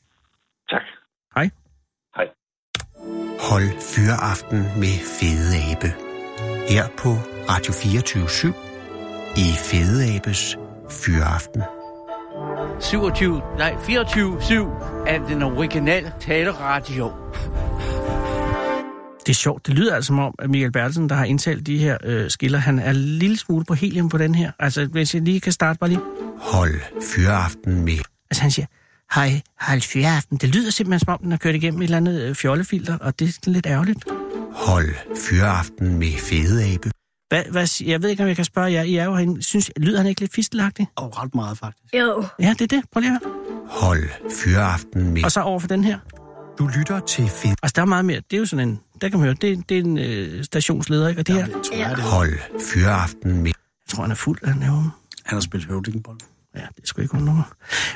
[0.71, 0.83] Tak.
[1.35, 1.51] Hej.
[2.17, 2.25] Hej.
[3.51, 5.93] Hold Fyraften med Fede Abe.
[6.69, 7.09] Her på
[7.49, 8.25] Radio 24
[9.37, 10.57] i Fede Abes
[10.91, 11.63] Fyraften.
[12.81, 17.13] 27, nej, 24-7 af den originale taleradio.
[19.29, 19.67] Det er sjovt.
[19.67, 22.59] Det lyder altså som om, at Michael Bertelsen, der har indtalt de her øh, skiller,
[22.59, 24.53] han er en lille smule på helium på den her.
[24.59, 26.01] Altså, hvis jeg lige kan starte bare lige.
[26.39, 27.99] Hold Fyraften med
[28.31, 28.67] Altså, han siger,
[29.15, 30.37] hej, hej, fyraften.
[30.37, 33.19] Det lyder simpelthen som om, den har kørt igennem et eller andet øh, fjollefilter, og
[33.19, 34.05] det er sådan lidt ærgerligt.
[34.53, 36.91] Hold Fyraften med Fede Abe.
[37.29, 38.83] Hvad, hvad, jeg ved ikke, om jeg kan spørge jer.
[38.83, 39.43] I er jo herinde.
[39.43, 40.87] Synes, lyder han ikke lidt fistelagtig?
[40.97, 41.95] Og ret meget, faktisk.
[41.95, 42.25] Jo.
[42.41, 42.85] Ja, det er det.
[42.93, 43.33] Prøv lige at høre.
[43.67, 45.25] Hold Fyraften med...
[45.25, 45.99] Og så over for den her.
[46.59, 47.55] Du lytter til Fede...
[47.63, 48.21] Altså, der er meget mere.
[48.31, 48.81] Det er jo sådan en...
[49.01, 51.21] Der kan man høre, det, er- det er en øh, stationsleder, ikke?
[51.21, 52.05] Og det her, Det tror jeg, det.
[52.05, 52.39] Hold
[52.75, 53.47] Fyraften med...
[53.47, 54.89] jeg tror, han er fuld af nerven.
[55.25, 56.19] Han har spillet høvdingbold.
[56.57, 57.45] Ja, det skulle ikke undre.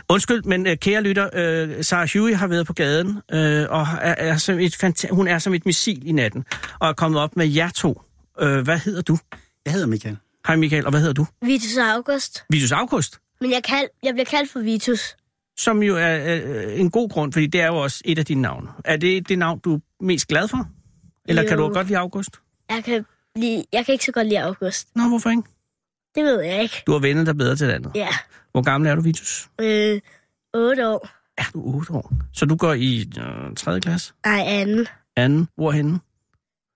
[0.09, 4.15] Undskyld, men øh, kære lytter, øh, Sarah Huey har været på gaden, øh, og er,
[4.19, 6.45] er som et fanta- hun er som et missil i natten,
[6.79, 8.03] og er kommet op med jer to.
[8.41, 9.19] Øh, hvad hedder du?
[9.65, 10.17] Jeg hedder Michael.
[10.47, 11.27] Hej Michael, og hvad hedder du?
[11.43, 12.45] Vitus August.
[12.51, 15.17] Vitus August, Men jeg, kald, jeg bliver kaldt for Vitus.
[15.59, 18.43] som jo er øh, en god grund, fordi det er jo også et af dine
[18.43, 18.69] navne.
[18.85, 20.69] Er det det navn, du er mest glad for?
[21.29, 21.49] Eller jo.
[21.49, 22.41] kan du godt lide August?
[22.71, 23.05] Jeg kan,
[23.37, 24.89] lide, jeg kan ikke så godt lide August.
[24.97, 25.43] Nå, hvorfor ikke?
[26.15, 26.83] Det ved jeg ikke.
[26.87, 27.93] Du har vendet dig bedre til det andet.
[27.95, 28.09] Ja.
[28.53, 29.49] Hvor gammel er du, Vitus?
[29.61, 30.01] Øh,
[30.55, 31.09] 8 år.
[31.39, 32.13] Er du 8 år?
[32.33, 33.81] Så du går i øh, 3.
[33.81, 34.13] klasse?
[34.25, 34.87] Ej, anden.
[35.17, 35.49] Anden?
[35.57, 36.01] Hvorhenne?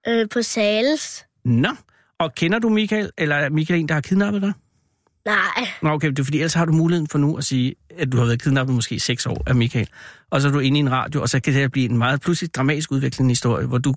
[0.09, 1.24] Øh, på Sales.
[1.44, 1.68] Nå.
[2.18, 4.53] Og kender du Michael, eller er Michael en, der har kidnappet dig?
[5.24, 5.68] Nej.
[5.82, 8.16] Nå, okay, det er fordi, ellers har du muligheden for nu at sige, at du
[8.16, 9.88] har været kidnappet måske i seks år af Michael.
[10.30, 12.20] Og så er du inde i en radio, og så kan det blive en meget
[12.20, 13.94] pludselig dramatisk udviklende historie, hvor du...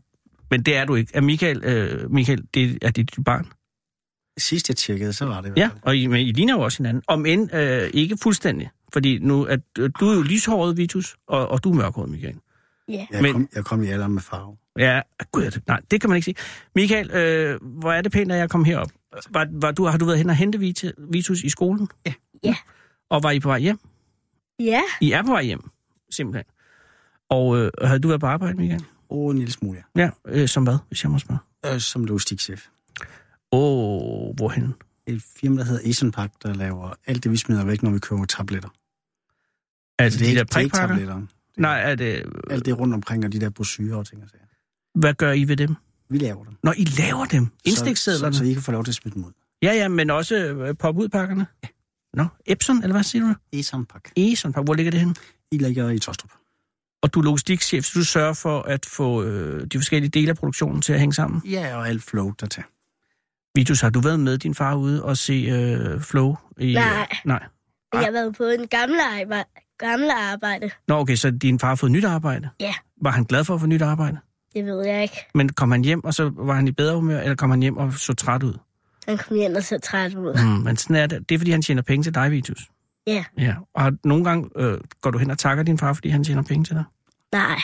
[0.52, 1.12] Men det er du ikke.
[1.14, 3.47] Er Michael, øh, Michael det er dit barn?
[4.38, 7.04] Sidst jeg tjekkede, så var det Ja, og I, men I ligner jo også hinanden.
[7.08, 8.70] Om end øh, ikke fuldstændig.
[8.93, 12.36] Fordi nu at, øh, du er jo lyshåret, Vitus, og, og du er mørkhåret, Michael.
[12.88, 13.08] Ja.
[13.12, 14.58] Jeg, Men- kom, jeg kom i alderen med farve.
[14.80, 16.36] Ja, gud, er det- nej, det kan man ikke sige.
[16.76, 18.91] Michael, øh, hvor er det pænt, at jeg kom herop.
[19.30, 21.88] Var, var du, har du været hen og hente Vit- Vitus i skolen?
[22.06, 22.14] Ja.
[22.43, 22.56] Ja.
[23.10, 23.80] Og var I på vej hjem?
[24.60, 24.82] Ja.
[25.02, 25.70] I er på vej hjem,
[26.12, 26.45] simpelthen.
[27.30, 28.84] Og øh, havde du været på arbejde, Michael?
[29.10, 30.01] Og en lille smule, ja.
[30.01, 31.39] Ja, øh, som hvad, hvis jeg må spørge?
[31.66, 32.68] Øh, som logistikchef.
[33.51, 34.74] Åh, oh, hvorhen?
[35.07, 38.26] Et firma, der hedder Asian der laver alt det, vi smider væk, når vi køber
[38.26, 38.70] tabletter.
[39.99, 41.26] Altså det de ikke, der er prikpakker?
[41.57, 44.43] Nej, er det, Alt det rundt omkring, og de der brosyrer og ting og sager.
[44.95, 45.76] hvad gør I ved dem?
[46.10, 46.57] Vi laver dem.
[46.64, 47.45] Når I laver dem?
[47.45, 48.34] Så, Indstiksedlerne?
[48.34, 49.32] så, så I kan få lov til at smide dem ud.
[49.62, 51.47] Ja, ja, men også øh, pop-ud-pakkerne?
[51.64, 51.68] Ja.
[52.14, 53.57] Nå, Epson, eller hvad siger du?
[53.57, 54.12] Asian Pack.
[54.16, 55.16] Eson, hvor ligger det henne?
[55.51, 56.32] I ligger i Tostrup.
[57.02, 60.36] Og du er logistikchef, så du sørger for at få øh, de forskellige dele af
[60.36, 61.41] produktionen til at hænge sammen?
[61.45, 62.64] Ja, og alt flow der til.
[63.56, 66.36] Vitus, har du været med din far ude og se øh, Flow?
[66.60, 67.08] I, Nej.
[67.12, 67.43] Øh, nej.
[67.93, 69.50] Jeg har været på en gamle arbejde.
[69.80, 70.70] Gamle arbejde.
[70.88, 72.50] Nå, okay, så din far har fået nyt arbejde?
[72.60, 72.74] Ja.
[73.02, 74.18] Var han glad for at få nyt arbejde?
[74.54, 75.26] Det ved jeg ikke.
[75.36, 77.78] Men kom han hjem, og så var han i bedre humør, eller kom han hjem
[77.78, 78.54] og så træt ud?
[79.08, 80.43] Han kom hjem og så træt ud.
[80.43, 81.30] Mm, men sådan er det.
[81.30, 82.70] Det er, fordi han tjener penge til dig, Vitus.
[83.14, 83.24] Ja.
[83.38, 83.55] Ja.
[83.74, 86.64] Og nogle gange øh, går du hen og takker din far, fordi han tjener penge
[86.66, 86.84] til dig?
[87.32, 87.62] Nej.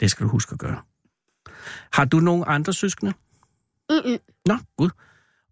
[0.00, 0.80] Det skal du huske at gøre.
[1.92, 3.12] Har du nogle andre søskende?
[3.90, 4.18] Mm-mm.
[4.46, 4.90] Nå, gud.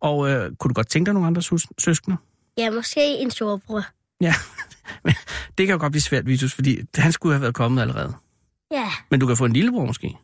[0.00, 2.16] Og øh, kunne du godt tænke dig nogle andre søs- søskende?
[2.58, 3.82] Ja, måske en storbror.
[4.20, 4.34] Ja,
[5.04, 5.14] men
[5.58, 8.14] det kan jo godt blive svært, Vitus, fordi han skulle have været kommet allerede.
[8.70, 8.90] Ja.
[9.10, 10.16] Men du kan få en lillebror måske.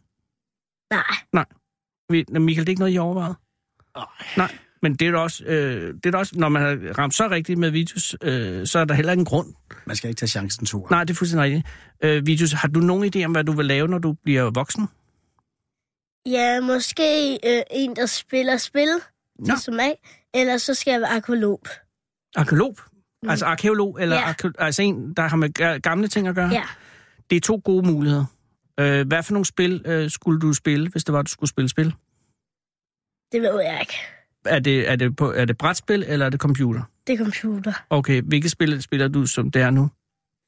[0.90, 1.44] Nej.
[2.08, 3.36] Vi- Nå, Michael, det er ikke noget, I overvejet?
[4.36, 4.58] Nej.
[4.82, 7.28] Men det er da også, øh, det er da også, når man har ramt så
[7.30, 9.54] rigtigt med Vitus, øh, så er der heller ingen grund.
[9.86, 10.86] Man skal ikke tage chancen to.
[10.90, 11.66] Nej, det er fuldstændig rigtigt.
[12.04, 14.88] Øh, Vitus, har du nogen idé om, hvad du vil lave, når du bliver voksen?
[16.26, 18.88] Ja, måske øh, en, der spiller spil
[19.38, 19.44] Nå.
[19.44, 19.98] til som af.
[20.34, 21.62] Eller så skal jeg være arkeolog.
[22.36, 22.76] Arkeolog?
[23.28, 24.22] Altså arkeolog, eller Ja.
[24.22, 26.48] arke- altså en, der har med ga- gamle ting at gøre?
[26.48, 26.62] Ja.
[27.30, 28.24] Det er to gode muligheder.
[28.80, 31.68] Øh, hvad for nogle spil øh, skulle du spille, hvis det var, du skulle spille
[31.68, 31.94] spil?
[33.32, 33.94] Det ved jeg ikke.
[34.44, 36.82] Er det, er det, på, er det brætspil, eller er det computer?
[37.06, 37.72] Det er computer.
[37.90, 39.90] Okay, hvilke spil spiller du, som det er nu?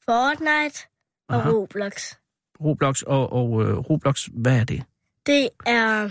[0.05, 0.81] Fortnite
[1.29, 1.51] og Aha.
[1.51, 2.15] Roblox.
[2.61, 4.83] Roblox og, og øh, Roblox, hvad er det?
[5.27, 6.11] Det er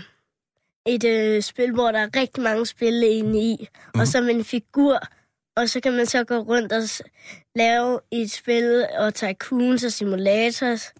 [0.86, 3.68] et øh, spil, hvor der er rigtig mange spil inde i.
[3.94, 4.00] Mm.
[4.00, 4.98] Og så med en figur.
[5.56, 6.82] Og så kan man så gå rundt og
[7.56, 10.94] lave et spil og tycoons og simulators.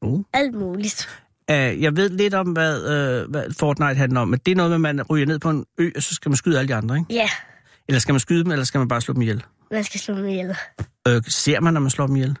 [0.00, 0.24] Uh.
[0.32, 1.08] Alt muligt.
[1.50, 4.80] Uh, jeg ved lidt om, hvad, øh, hvad Fortnite handler om, men det er noget
[4.80, 6.74] med, at man ryger ned på en ø, og så skal man skyde alle de
[6.74, 7.14] andre, ikke?
[7.14, 7.28] Ja,
[7.88, 9.42] Eller skal man skyde dem, eller skal man bare slå dem ihjel?
[9.70, 10.56] man skal slå dem ihjel.
[11.08, 12.36] Øh, ser man, når man slår dem ihjel?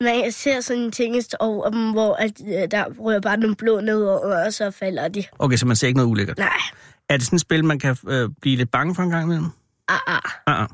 [0.00, 3.80] Man ser sådan en ting over dem, hvor at, øh, der rører bare nogle blå
[3.80, 5.24] nedover, og så falder de.
[5.38, 6.38] Okay, så man ser ikke noget ulækkert.
[6.38, 6.48] Nej,
[7.08, 9.46] Er det sådan et spil, man kan øh, blive lidt bange for en gang imellem?
[9.88, 10.20] ah, ah.
[10.46, 10.68] Ah, ah.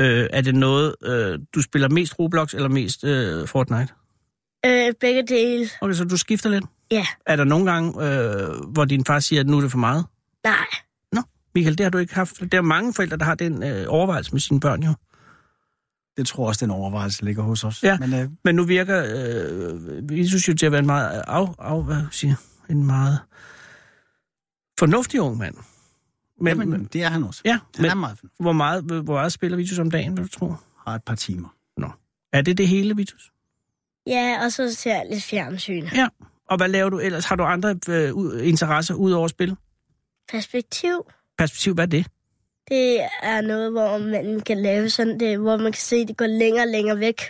[0.00, 3.92] Øh, er det noget, øh, du spiller mest Roblox eller mest øh, Fortnite?
[4.66, 5.68] Øh, begge dele.
[5.80, 6.64] Okay, så du skifter lidt?
[6.90, 9.78] Ja, Er der nogle gange, øh, hvor din far siger, at nu er det for
[9.78, 10.04] meget?
[10.44, 10.66] nej.
[11.12, 11.22] Nå,
[11.54, 12.40] Michael, det har du ikke haft.
[12.52, 14.94] Der er mange forældre, der har den øh, overvejelse med sine børn jo.
[16.16, 17.82] Det tror jeg også, den overvejelse ligger hos os.
[17.82, 17.98] Ja.
[17.98, 21.84] Men øh, Men nu virker øh, Jesus jo til at være en meget, af, af,
[21.84, 22.34] hvad siger,
[22.70, 23.18] en meget
[24.78, 25.54] fornuftig ung mand.
[26.40, 27.42] Men, jamen, men det er han også.
[27.44, 30.28] ja, Han men er meget hvor meget, hvor meget spiller Vitus om dagen, vil du
[30.28, 30.54] tro?
[30.86, 31.48] Har et par timer.
[32.32, 33.32] Er det det hele, Vitus?
[34.06, 35.86] Ja, og så ser jeg lidt fjernsyn.
[35.94, 36.08] Ja.
[36.48, 37.24] Og hvad laver du ellers?
[37.24, 39.56] Har du andre øh, ud- interesser ud over spil?
[40.32, 41.06] Perspektiv,
[41.38, 42.06] Perspektiv, hvad er det?
[42.68, 46.16] det er noget, hvor man kan lave sådan det, hvor man kan se, at det
[46.16, 47.22] går længere og længere væk.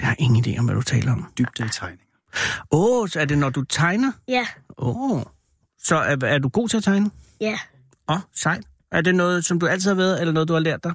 [0.00, 1.32] Jeg har ingen idé om, hvad du taler om.
[1.38, 2.04] Dybde i tegninger.
[2.70, 4.12] Åh, oh, så er det, når du tegner?
[4.28, 4.46] Ja,
[4.78, 5.10] Åh.
[5.12, 5.22] Oh.
[5.78, 7.10] Så er, er du god til at tegne?
[7.40, 7.58] ja.
[8.08, 8.64] Åh, oh, sejt.
[8.92, 10.92] Er det noget, som du altid har været, eller noget, du har lært dig?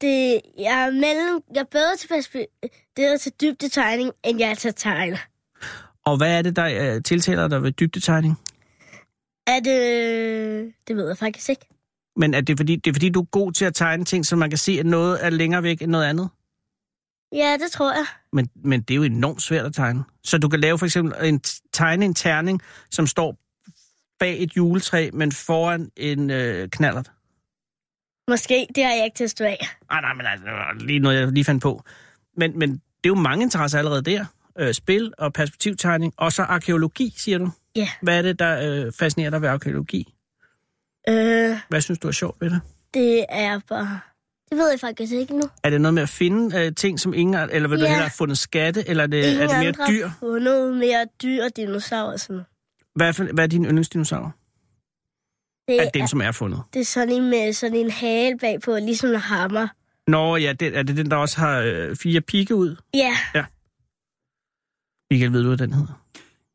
[0.00, 4.50] Det, jeg, er mellem, jeg er bedre til, perspe- det er til dybdetegning, end jeg
[4.50, 5.18] er til at tegne.
[6.06, 8.38] Og hvad er det, der øh, tiltaler dig ved dybdetegning?
[9.46, 10.74] Er det...
[10.88, 11.66] Det ved jeg faktisk ikke.
[12.16, 14.36] Men er det fordi, det er fordi, du er god til at tegne ting, så
[14.36, 16.28] man kan se, at noget er længere væk end noget andet?
[17.32, 18.06] Ja, det tror jeg.
[18.32, 20.04] Men, men det er jo enormt svært at tegne.
[20.24, 21.40] Så du kan lave for eksempel en,
[21.72, 23.36] tegne en terning, som står
[24.18, 27.10] bag et juletræ, men foran en øh, knallert.
[28.30, 29.68] Måske, det har jeg ikke testet af.
[29.90, 30.46] Ah, nej, men altså,
[30.86, 31.82] lige noget, jeg lige fandt på.
[32.36, 34.24] Men, men det er jo mange interesser allerede der.
[34.58, 37.50] Øh, spil og perspektivtegning, og så arkeologi, siger du.
[37.76, 37.88] Ja.
[38.02, 40.14] Hvad er det, der øh, fascinerer dig ved arkeologi?
[41.08, 42.60] Øh, Hvad synes du er sjovt ved det?
[42.94, 44.00] det er bare...
[44.50, 45.42] Det ved jeg faktisk ikke nu.
[45.64, 47.34] Er det noget med at finde øh, ting, som ingen...
[47.34, 47.88] er- Eller vil du Ja.
[47.88, 50.06] hellere have fundet skatte, eller er det, Ingen er det mere andre dyr?
[50.06, 52.46] har fundet mere dyr og dinosaurer og sådan noget.
[52.94, 54.34] Hvad er, for, hvad er din yndlingsdinosaur?
[55.68, 56.62] Det, Er den, er, som er fundet?
[56.74, 59.68] det er sådan en med sådan en hale bagpå, ligesom en hammer.
[60.06, 62.76] Nå ja, det, er det den, der også har øh, fire pigge ud?
[62.94, 63.16] Ja,
[65.10, 66.02] Michael, ved du, hvad den hedder?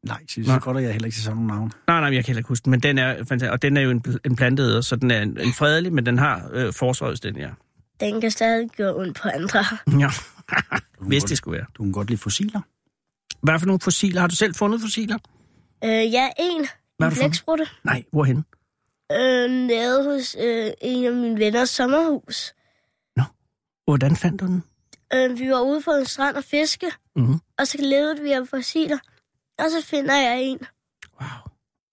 [0.07, 0.45] Nej, så, Nå.
[0.45, 1.71] så godt er jeg heller ikke til sådan nogle navn.
[1.87, 3.51] Nej, nej, jeg kan heller ikke huske den, men den er fantastisk.
[3.51, 6.17] Og den er jo en, en planteæder, så den er en, en fredelig, men den
[6.17, 7.53] har øh, forsvaret, den her.
[7.99, 9.63] den kan stadig gøre ondt på andre.
[9.99, 10.09] Ja,
[10.99, 11.65] Du hvis det skulle være.
[11.65, 12.61] godt, du kan godt lide fossiler.
[13.41, 14.21] Hvad for nogle fossiler?
[14.21, 15.17] Har du selv fundet fossiler?
[15.83, 16.67] Øh, ja, en.
[16.97, 17.65] Hvad har En blæksprutte.
[17.83, 18.45] Nej, hvorhen?
[19.11, 22.53] Øh, nede hos øh, en af mine venners sommerhus.
[23.85, 24.63] Hvordan fandt du den?
[25.13, 27.39] Øh, vi var ude på en strand og fiske, Mm-hmm.
[27.59, 28.97] og så levede vi af fossiler.
[29.59, 30.59] Og så finder jeg en.
[31.21, 31.27] Wow.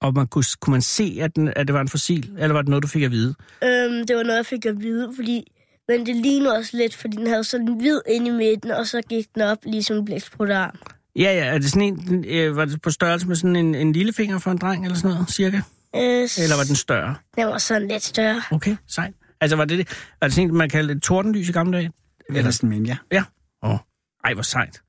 [0.00, 2.62] Og man kunne, kunne man se, at, den, at det var en fossil, eller var
[2.62, 3.34] det noget, du fik at vide?
[3.64, 5.52] Øhm, det var noget, jeg fik at vide, fordi...
[5.88, 8.86] Men det lignede også lidt, fordi den havde sådan en hvid inde i midten, og
[8.86, 10.78] så gik den op ligesom en blæksprutarm.
[11.16, 13.92] Ja, ja, er det sådan en, øh, var det på størrelse med sådan en, en
[13.92, 15.56] lillefinger for en dreng, eller sådan noget, cirka?
[15.96, 16.02] Øh,
[16.42, 17.14] Eller var den større?
[17.36, 18.42] Den var sådan lidt større.
[18.50, 19.14] Okay, sejt.
[19.40, 19.88] Altså, var det, det
[20.20, 21.92] var det sådan man kaldte et tordenlys i gamle dage?
[22.28, 22.96] Eller sådan en, ja.
[23.12, 23.24] Ja.
[23.62, 23.78] Åh, oh.
[24.24, 24.82] ej, hvor sejt.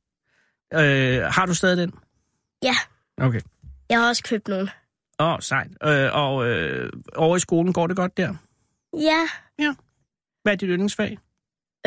[0.74, 1.94] Øh, har du stadig den?
[2.64, 2.76] Ja,
[3.22, 3.42] Okay.
[3.90, 4.70] jeg har også købt nogle.
[5.20, 5.72] Åh, oh, sejt.
[5.84, 8.34] Øh, og øh, over i skolen går det godt der?
[9.00, 9.28] Ja,
[10.44, 11.18] Hvad er dit yndlingsfag?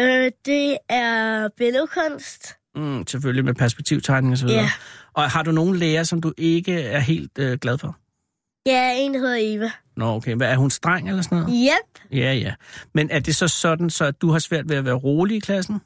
[0.01, 2.55] øh, det er billedkunst.
[2.75, 4.61] Mm, selvfølgelig med perspektivtegning og så videre.
[4.63, 4.71] Ja.
[5.15, 7.99] Og har du nogen lærer, som du ikke er helt øh, glad for?
[8.67, 9.71] Ja, en der hedder Eva.
[9.97, 10.35] Nå, okay.
[10.35, 11.71] Hvad, er hun streng eller sådan noget?
[11.73, 12.55] Yep, Ja, ja.
[12.95, 15.41] Men er det så sådan, så at du har svært ved at være rolig i
[15.41, 15.81] klassen?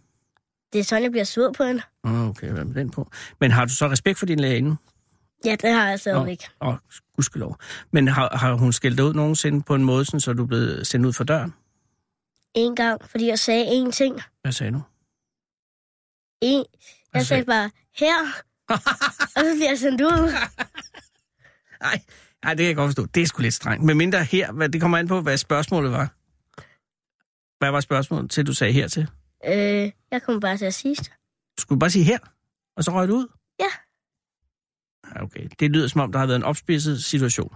[0.72, 1.82] det er sådan, jeg bliver sur på hende.
[2.04, 3.10] Okay, hvad med den på?
[3.40, 4.76] Men har du så respekt for din lærerinde?
[5.44, 6.38] Ja, det har jeg stadigvæk.
[6.60, 6.74] Åh, oh,
[7.14, 7.58] gudskelov.
[7.90, 10.86] Men har, har hun skældt ud nogensinde på en måde, sådan, så du er blevet
[10.86, 11.54] sendt ud for døren?
[12.54, 14.20] En gang, fordi jeg sagde én ting.
[14.42, 14.80] Hvad sagde du?
[16.40, 16.64] En.
[17.14, 18.16] Jeg sagde bare, her.
[19.36, 20.32] og så bliver jeg sendt ud.
[21.82, 22.00] Nej,
[22.46, 23.06] nej, det kan jeg godt forstå.
[23.06, 23.84] Det er sgu lidt strengt.
[23.84, 26.12] Men mindre her, hvad, det kommer an på, hvad spørgsmålet var.
[27.58, 29.08] Hvad var spørgsmålet til, du sagde hertil?
[29.46, 31.04] Øh, jeg kommer bare til at sidst.
[31.56, 32.18] Du skulle bare sige her,
[32.76, 33.26] og så røg du ud?
[33.60, 33.64] Ja.
[35.14, 37.54] Ja, Okay, det lyder som om, der har været en opspidset situation.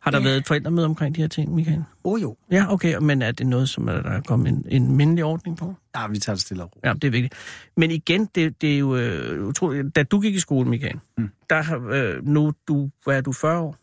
[0.00, 0.24] Har der Ja.
[0.24, 1.84] været et forældremøde omkring de her ting, Michael?
[2.04, 2.36] Åh oh, jo.
[2.50, 5.56] Ja, okay, men er det noget, som er, der er kommet en, en mindelig ordning
[5.56, 5.74] på?
[5.96, 6.86] Ja, vi tager det stille og roligt.
[6.86, 7.34] Ja, det er vigtigt.
[7.76, 9.96] Men igen, det, det er jo øh, utroligt.
[9.96, 11.30] Da du gik i skole, Michael, mm.
[11.50, 13.76] Der har, øh, nu, du, hvad er du, 40 år?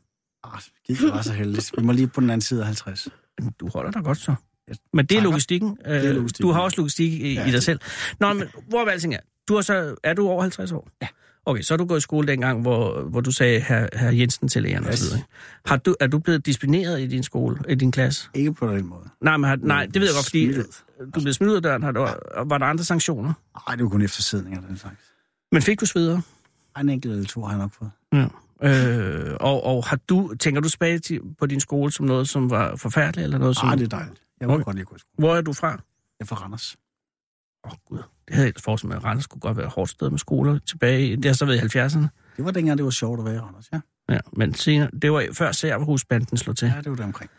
[0.43, 1.71] Ah, gik det var så heldigt.
[1.77, 3.07] Vi må lige på den anden side af 50.
[3.59, 4.35] Du holder dig godt så.
[4.93, 5.77] Men det er logistikken.
[5.85, 6.47] Øh, er logistikken.
[6.47, 7.79] Du har også logistik i, Ja, i dig det- selv.
[8.19, 9.19] Nå, men hvor er alting er?
[9.47, 10.89] Du er, så, er du over 50 år?
[11.01, 11.07] Ja.
[11.45, 14.47] Okay, så er du gået i skole dengang, hvor, hvor du sagde herr, herr Jensen
[14.47, 15.01] til læreren og Yes.
[15.01, 15.21] videre.
[15.65, 18.29] Har du, er du blevet disciplineret i din skole, i din klasse?
[18.33, 19.09] Ikke på den måde.
[19.21, 20.83] Nej, men har, nej, det ved jeg godt, fordi Smidt
[21.15, 21.83] du blev smidt ud af døren.
[21.83, 21.99] Har du,
[22.45, 23.33] var der andre sanktioner?
[23.67, 24.95] Nej, det var kun efter sidninger, den slags.
[25.51, 26.21] Men fik du sveder?
[26.75, 27.91] Ej, En enkelt eller to har jeg nok fået.
[28.13, 28.25] Ja.
[28.63, 32.49] Øh, og, og har du, tænker du tilbage til, på din skole som noget, som
[32.49, 33.69] var forfærdeligt, eller noget, som...
[33.69, 34.21] Ah, det er dejligt.
[34.39, 34.63] Jeg må Okay.
[34.63, 35.01] godt lide at.
[35.17, 35.67] Hvor er du fra?
[35.69, 35.77] Jeg
[36.19, 36.75] er fra Randers.
[37.65, 37.97] Åh, oh, gud.
[37.97, 40.19] Det havde jeg ellers forestillet mig, at Randers skulle godt være et hårdt sted med
[40.19, 41.07] skoler tilbage.
[41.11, 42.07] i- Det har så været i 70'erne.
[42.37, 43.79] Det var dengang, det var sjovt at være i Randers, ja.
[44.09, 46.67] Ja, men senere, det var før Serverhusbanden slog til.
[46.67, 47.31] Ja, det var der omkring.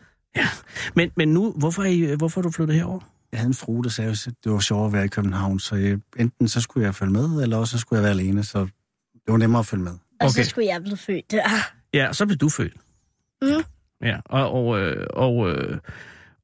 [0.95, 2.99] Men, men nu, hvorfor er, I, hvorfor er du flyttet herover?
[3.31, 5.75] Jeg havde en frue, der sagde, at det var sjovt at være i København, så
[5.75, 8.59] jeg, enten så skulle jeg følge med, eller også så skulle jeg være alene, så
[9.13, 9.93] det var nemmere at følge med.
[10.23, 10.43] Og Okay.
[10.43, 11.43] så skulle jeg blive født der.
[11.93, 12.73] Ja, så blev du født.
[13.41, 13.47] Mm.
[14.01, 15.77] Ja, og, og, øh, og, øh,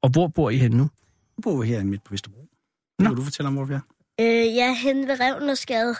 [0.02, 0.84] og hvor bor I henne nu?
[0.84, 2.46] Nu bor herinde midt på Vesterbro.
[3.00, 3.06] Nå.
[3.06, 3.80] Kan du fortælle om, hvor vi er?
[4.22, 5.96] Øh, jeg er henne ved Revnersgade.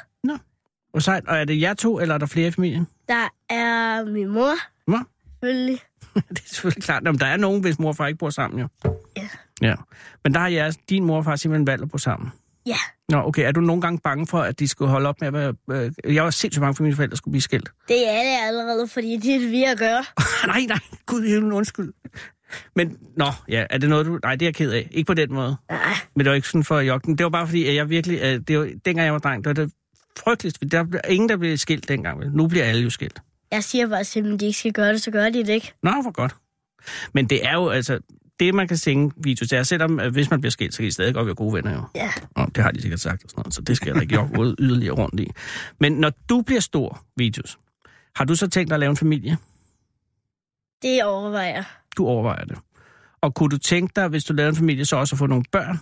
[0.92, 1.28] Hvor sejt.
[1.28, 2.88] Og er det jer to, eller er der flere i familien?
[3.08, 4.54] Der er min mor.
[4.88, 4.98] Nå.
[5.30, 5.80] Selvfølgelig.
[6.30, 7.04] det er selvfølgelig klart.
[7.06, 8.68] Jamen, der er nogen, hvis mor og far ikke bor sammen, jo.
[9.18, 9.28] Ja.
[9.62, 9.76] Ja.
[10.24, 12.32] Men der har jeres, din mor og far simpelthen valgt at bo sammen.
[12.70, 12.78] Ja.
[13.10, 13.48] Nå, okay.
[13.48, 15.54] Er du nogle gange bange for, at de skulle holde op med at være...
[15.72, 17.70] Øh, jeg var sindssygt bange for, at mine forældre skulle blive skilt.
[17.88, 20.04] Det er det allerede, fordi det er det, vi at gøre.
[20.48, 20.80] nej, nej.
[21.06, 21.94] Gud, det er undskyld.
[22.76, 24.20] Men, nå, ja, er det noget, du...
[24.24, 24.88] Nej, det er jeg ked af.
[24.92, 25.58] Ikke på den måde.
[25.70, 25.80] Nej.
[26.16, 27.18] Men det var ikke sådan for joggen.
[27.18, 28.20] Det var bare fordi, at jeg virkelig...
[28.24, 29.74] Øh, det var, dengang jeg var dreng, det var det
[30.24, 30.58] frygteligst.
[30.72, 32.20] Der blev ingen, der blev skilt dengang.
[32.20, 32.32] vel?
[32.32, 33.20] Nu bliver alle jo skilt.
[33.52, 35.74] Jeg siger bare simpelthen, at de ikke skal gøre det, så gør de det ikke.
[35.84, 36.36] Nå, hvor godt.
[37.14, 38.00] Men det er jo altså...
[38.40, 40.88] Det, man kan synge videos, det er, selvom at hvis man bliver skilt, så kan
[40.88, 41.84] I stadig godt være gode venner, jo.
[41.96, 42.12] Ja.
[42.36, 44.14] Og det har de sikkert sagt og sådan noget, så det skal jeg da ikke
[44.16, 45.28] jogge yderligere rundt i.
[45.80, 47.58] Men når du bliver stor, videos,
[48.16, 49.38] har du så tænkt dig at lave en familie?
[50.82, 51.64] Det overvejer.
[51.98, 52.58] Du overvejer det.
[53.22, 55.44] Og kunne du tænke dig, hvis du lavede en familie, så også at få nogle
[55.52, 55.80] børn?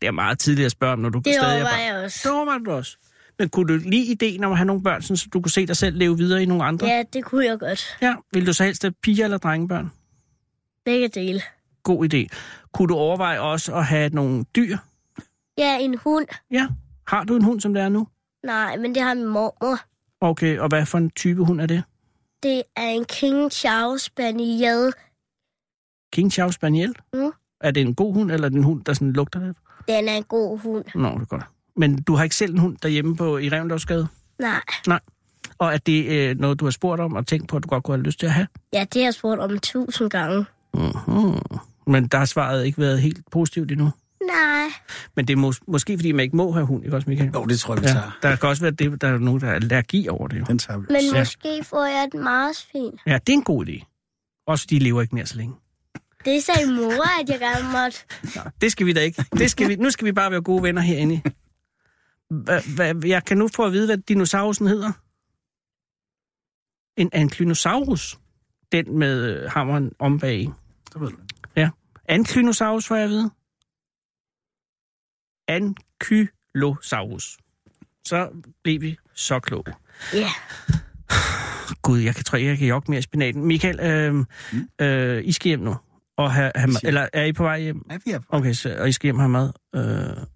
[0.00, 1.96] Det er meget tidligt at spørge om, når du Det stadig er overvejer barn.
[1.96, 2.20] jeg også.
[2.22, 2.96] Det overvejer du også.
[3.38, 5.76] Men kunne du lide ideen om at have nogle børn, så du kunne se dig
[5.76, 6.86] selv leve videre i nogle andre?
[6.86, 7.96] Ja, det kunne jeg godt.
[8.02, 8.14] ja.
[8.32, 9.90] Vil du så helst have piger eller drengebørn?
[10.84, 11.42] Begge dele.
[11.84, 12.26] God idé.
[12.72, 14.76] Kunne du overveje også at have nogle dyr?
[15.58, 16.26] Ja, en hund.
[16.50, 16.66] Ja.
[17.06, 18.06] Har du en hund, som det er nu?
[18.44, 19.78] Nej, men det har min mormor.
[20.20, 21.82] Okay, og hvad for en type hund er det?
[22.42, 24.92] Det er en King Charles Spaniel.
[26.12, 26.94] King Charles Spaniel?
[27.12, 27.32] Mm.
[27.60, 29.56] Er det en god hund, eller er det en hund, der sådan lugter lidt?
[29.88, 30.84] Den er en god hund.
[30.94, 31.44] Nå, det er godt.
[31.76, 34.08] Men du har ikke selv en hund derhjemme på, i Revendovsgade?
[34.38, 34.60] Nej.
[34.86, 35.00] Nej.
[35.58, 37.84] Og er det øh, noget, du har spurgt om og tænkt på, at du godt
[37.84, 38.46] kunne have lyst til at have?
[38.72, 40.44] Ja, det har jeg spurgt om tusind gange.
[40.76, 41.58] Uh-huh.
[41.86, 43.90] Men der har svaret ikke været helt positivt endnu.
[44.26, 44.66] Nej.
[45.16, 47.30] Men det er mås- måske, fordi man ikke må have hund, ikke også, Michael?
[47.34, 48.18] Jo, det tror jeg, vi Ja, tager.
[48.22, 50.38] der kan også være, det, der er nogen, der er allergi over det.
[50.40, 50.44] Jo.
[50.48, 50.86] Den tager vi.
[50.90, 51.18] Men Ja.
[51.20, 52.98] måske får jeg et marsvin.
[53.06, 53.84] Ja, det er en god idé.
[54.46, 55.54] Også de lever ikke mere så længe.
[56.24, 57.98] Det sagde mor, at jeg gerne måtte.
[58.36, 59.24] Nå, det skal vi da ikke.
[59.32, 61.20] Det skal vi, nu skal vi bare være gode venner herinde.
[62.30, 64.92] Hva, hva, jeg kan nu få at vide, hvad dinosaurusen hedder.
[66.96, 68.18] En anklynosaurus.
[68.72, 70.52] Den med øh, hammeren om bag.
[70.92, 71.16] Så ved du
[71.56, 71.70] det.
[72.08, 73.30] Anklynosaurus, får jeg at vide.
[75.48, 77.38] Ankylosaurus.
[78.06, 78.30] Så
[78.62, 79.64] blev vi så kloge.
[80.14, 80.28] Ja.
[81.82, 83.44] Gud, jeg kan, tror, jeg kan jogge mere i spinaten.
[83.44, 84.26] Michael, øh, mm.
[84.80, 85.76] øh, I skal hjem nu.
[86.16, 87.86] Og have, have mad, skal- eller er I på vej hjem?
[87.90, 88.26] Ja, vi er på.
[88.28, 89.52] Okay, så, og I skal hjem og have mad?
[89.74, 90.26] Øh,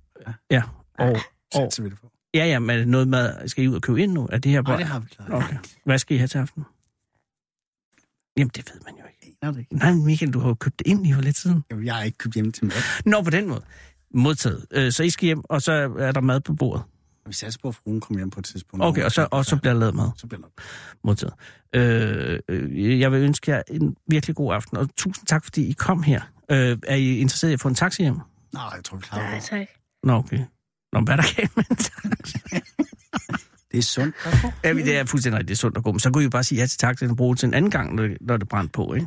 [0.50, 0.62] ja.
[0.98, 1.16] Og, og,
[1.54, 2.10] Satser vi det på.
[2.34, 4.28] ja, ja, men er det noget mad, skal I ud og købe ind nu?
[4.32, 4.78] Er det her Nej, bare...
[4.78, 5.32] det har vi klaret.
[5.44, 5.56] Okay.
[5.84, 6.64] Hvad skal I have til aften?
[8.36, 9.04] Jamen, det ved man jo
[9.42, 9.76] Jeg det ikke.
[9.76, 11.64] Nej, Michael, du har jo købt det ind lige for lidt siden.
[11.72, 12.76] Jo, Jeg har ikke købt hjem til mad.
[13.04, 13.60] Nå, på den måde.
[14.14, 14.66] Modtaget.
[14.70, 16.82] Øh, så I skal hjem, og så er der mad på bordet.
[17.26, 18.84] Vi satser på, at fruen kommer hjem på et tidspunkt.
[18.84, 20.10] Okay, og så, og så bliver der lavet mad.
[20.16, 20.48] Så bliver der
[21.04, 21.34] Modtaget.
[21.74, 25.72] Øh, øh, jeg vil ønske jer en virkelig god aften, og tusind tak, fordi I
[25.72, 26.20] kom her.
[26.50, 28.14] Øh, er I interesseret i at få en taxi hjem?
[28.54, 29.36] Nej, jeg tror, vi klarer Nej, det.
[29.36, 29.66] Ah, tak.
[30.02, 30.40] Nå, okay.
[30.92, 32.38] Nå, hvad er der galt med en taxi?
[33.72, 34.16] Det er sundt.
[34.64, 35.94] Ja, men det er fuldstændig det er sundt og godt.
[35.94, 37.54] Men så kunne I jo bare sige ja til taxaen og bruge det til en
[37.54, 39.06] anden gang, når det, når det brændte på, ikke?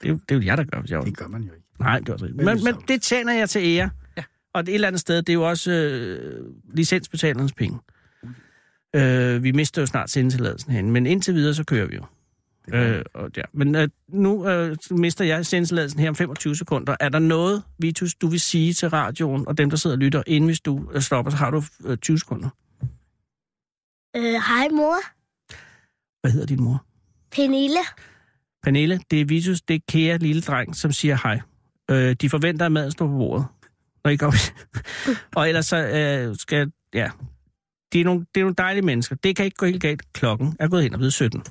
[0.00, 1.52] Det er, jo, det er jo jer, der gør, hvis jeg Det gør man jo
[1.52, 1.66] ikke.
[1.80, 2.36] Nej, det er også rigtigt.
[2.36, 2.88] Men Men, det er men sjovt.
[2.88, 3.90] det tjener jeg til ære.
[4.16, 4.22] Ja.
[4.54, 6.44] Og et eller andet sted, det er jo også øh,
[6.74, 7.78] licensbetalernes penge.
[8.96, 12.04] Øh, vi mister jo snart sendetilladelsen hen, men indtil videre, så kører vi jo.
[12.72, 13.42] Øh, og ja.
[13.52, 16.96] Men øh, nu øh, mister jeg sendtilladelsen her om 25 sekunder.
[17.00, 20.22] Er der noget, Vitus, du vil sige til radioen og dem, der sidder og lytter,
[20.26, 22.48] inden hvis du øh, stopper, så har du øh, 20 sekunder.
[24.16, 24.96] Øh, hej, mor.
[26.20, 26.84] Hvad hedder din mor?
[27.32, 27.78] Pernille.
[28.66, 31.40] Pernille, det er Vitus, det er kære lille dreng, som siger hej.
[31.90, 33.46] Øh, de forventer, at maden står på bordet.
[34.04, 34.38] Når I kommer.
[35.36, 37.10] Og ellers så øh, skal, ja,
[37.92, 39.16] det er, nogle, det er nogle dejlige mennesker.
[39.16, 40.12] Det kan ikke gå helt galt.
[40.12, 41.42] Klokken er gået hen og blevet 17.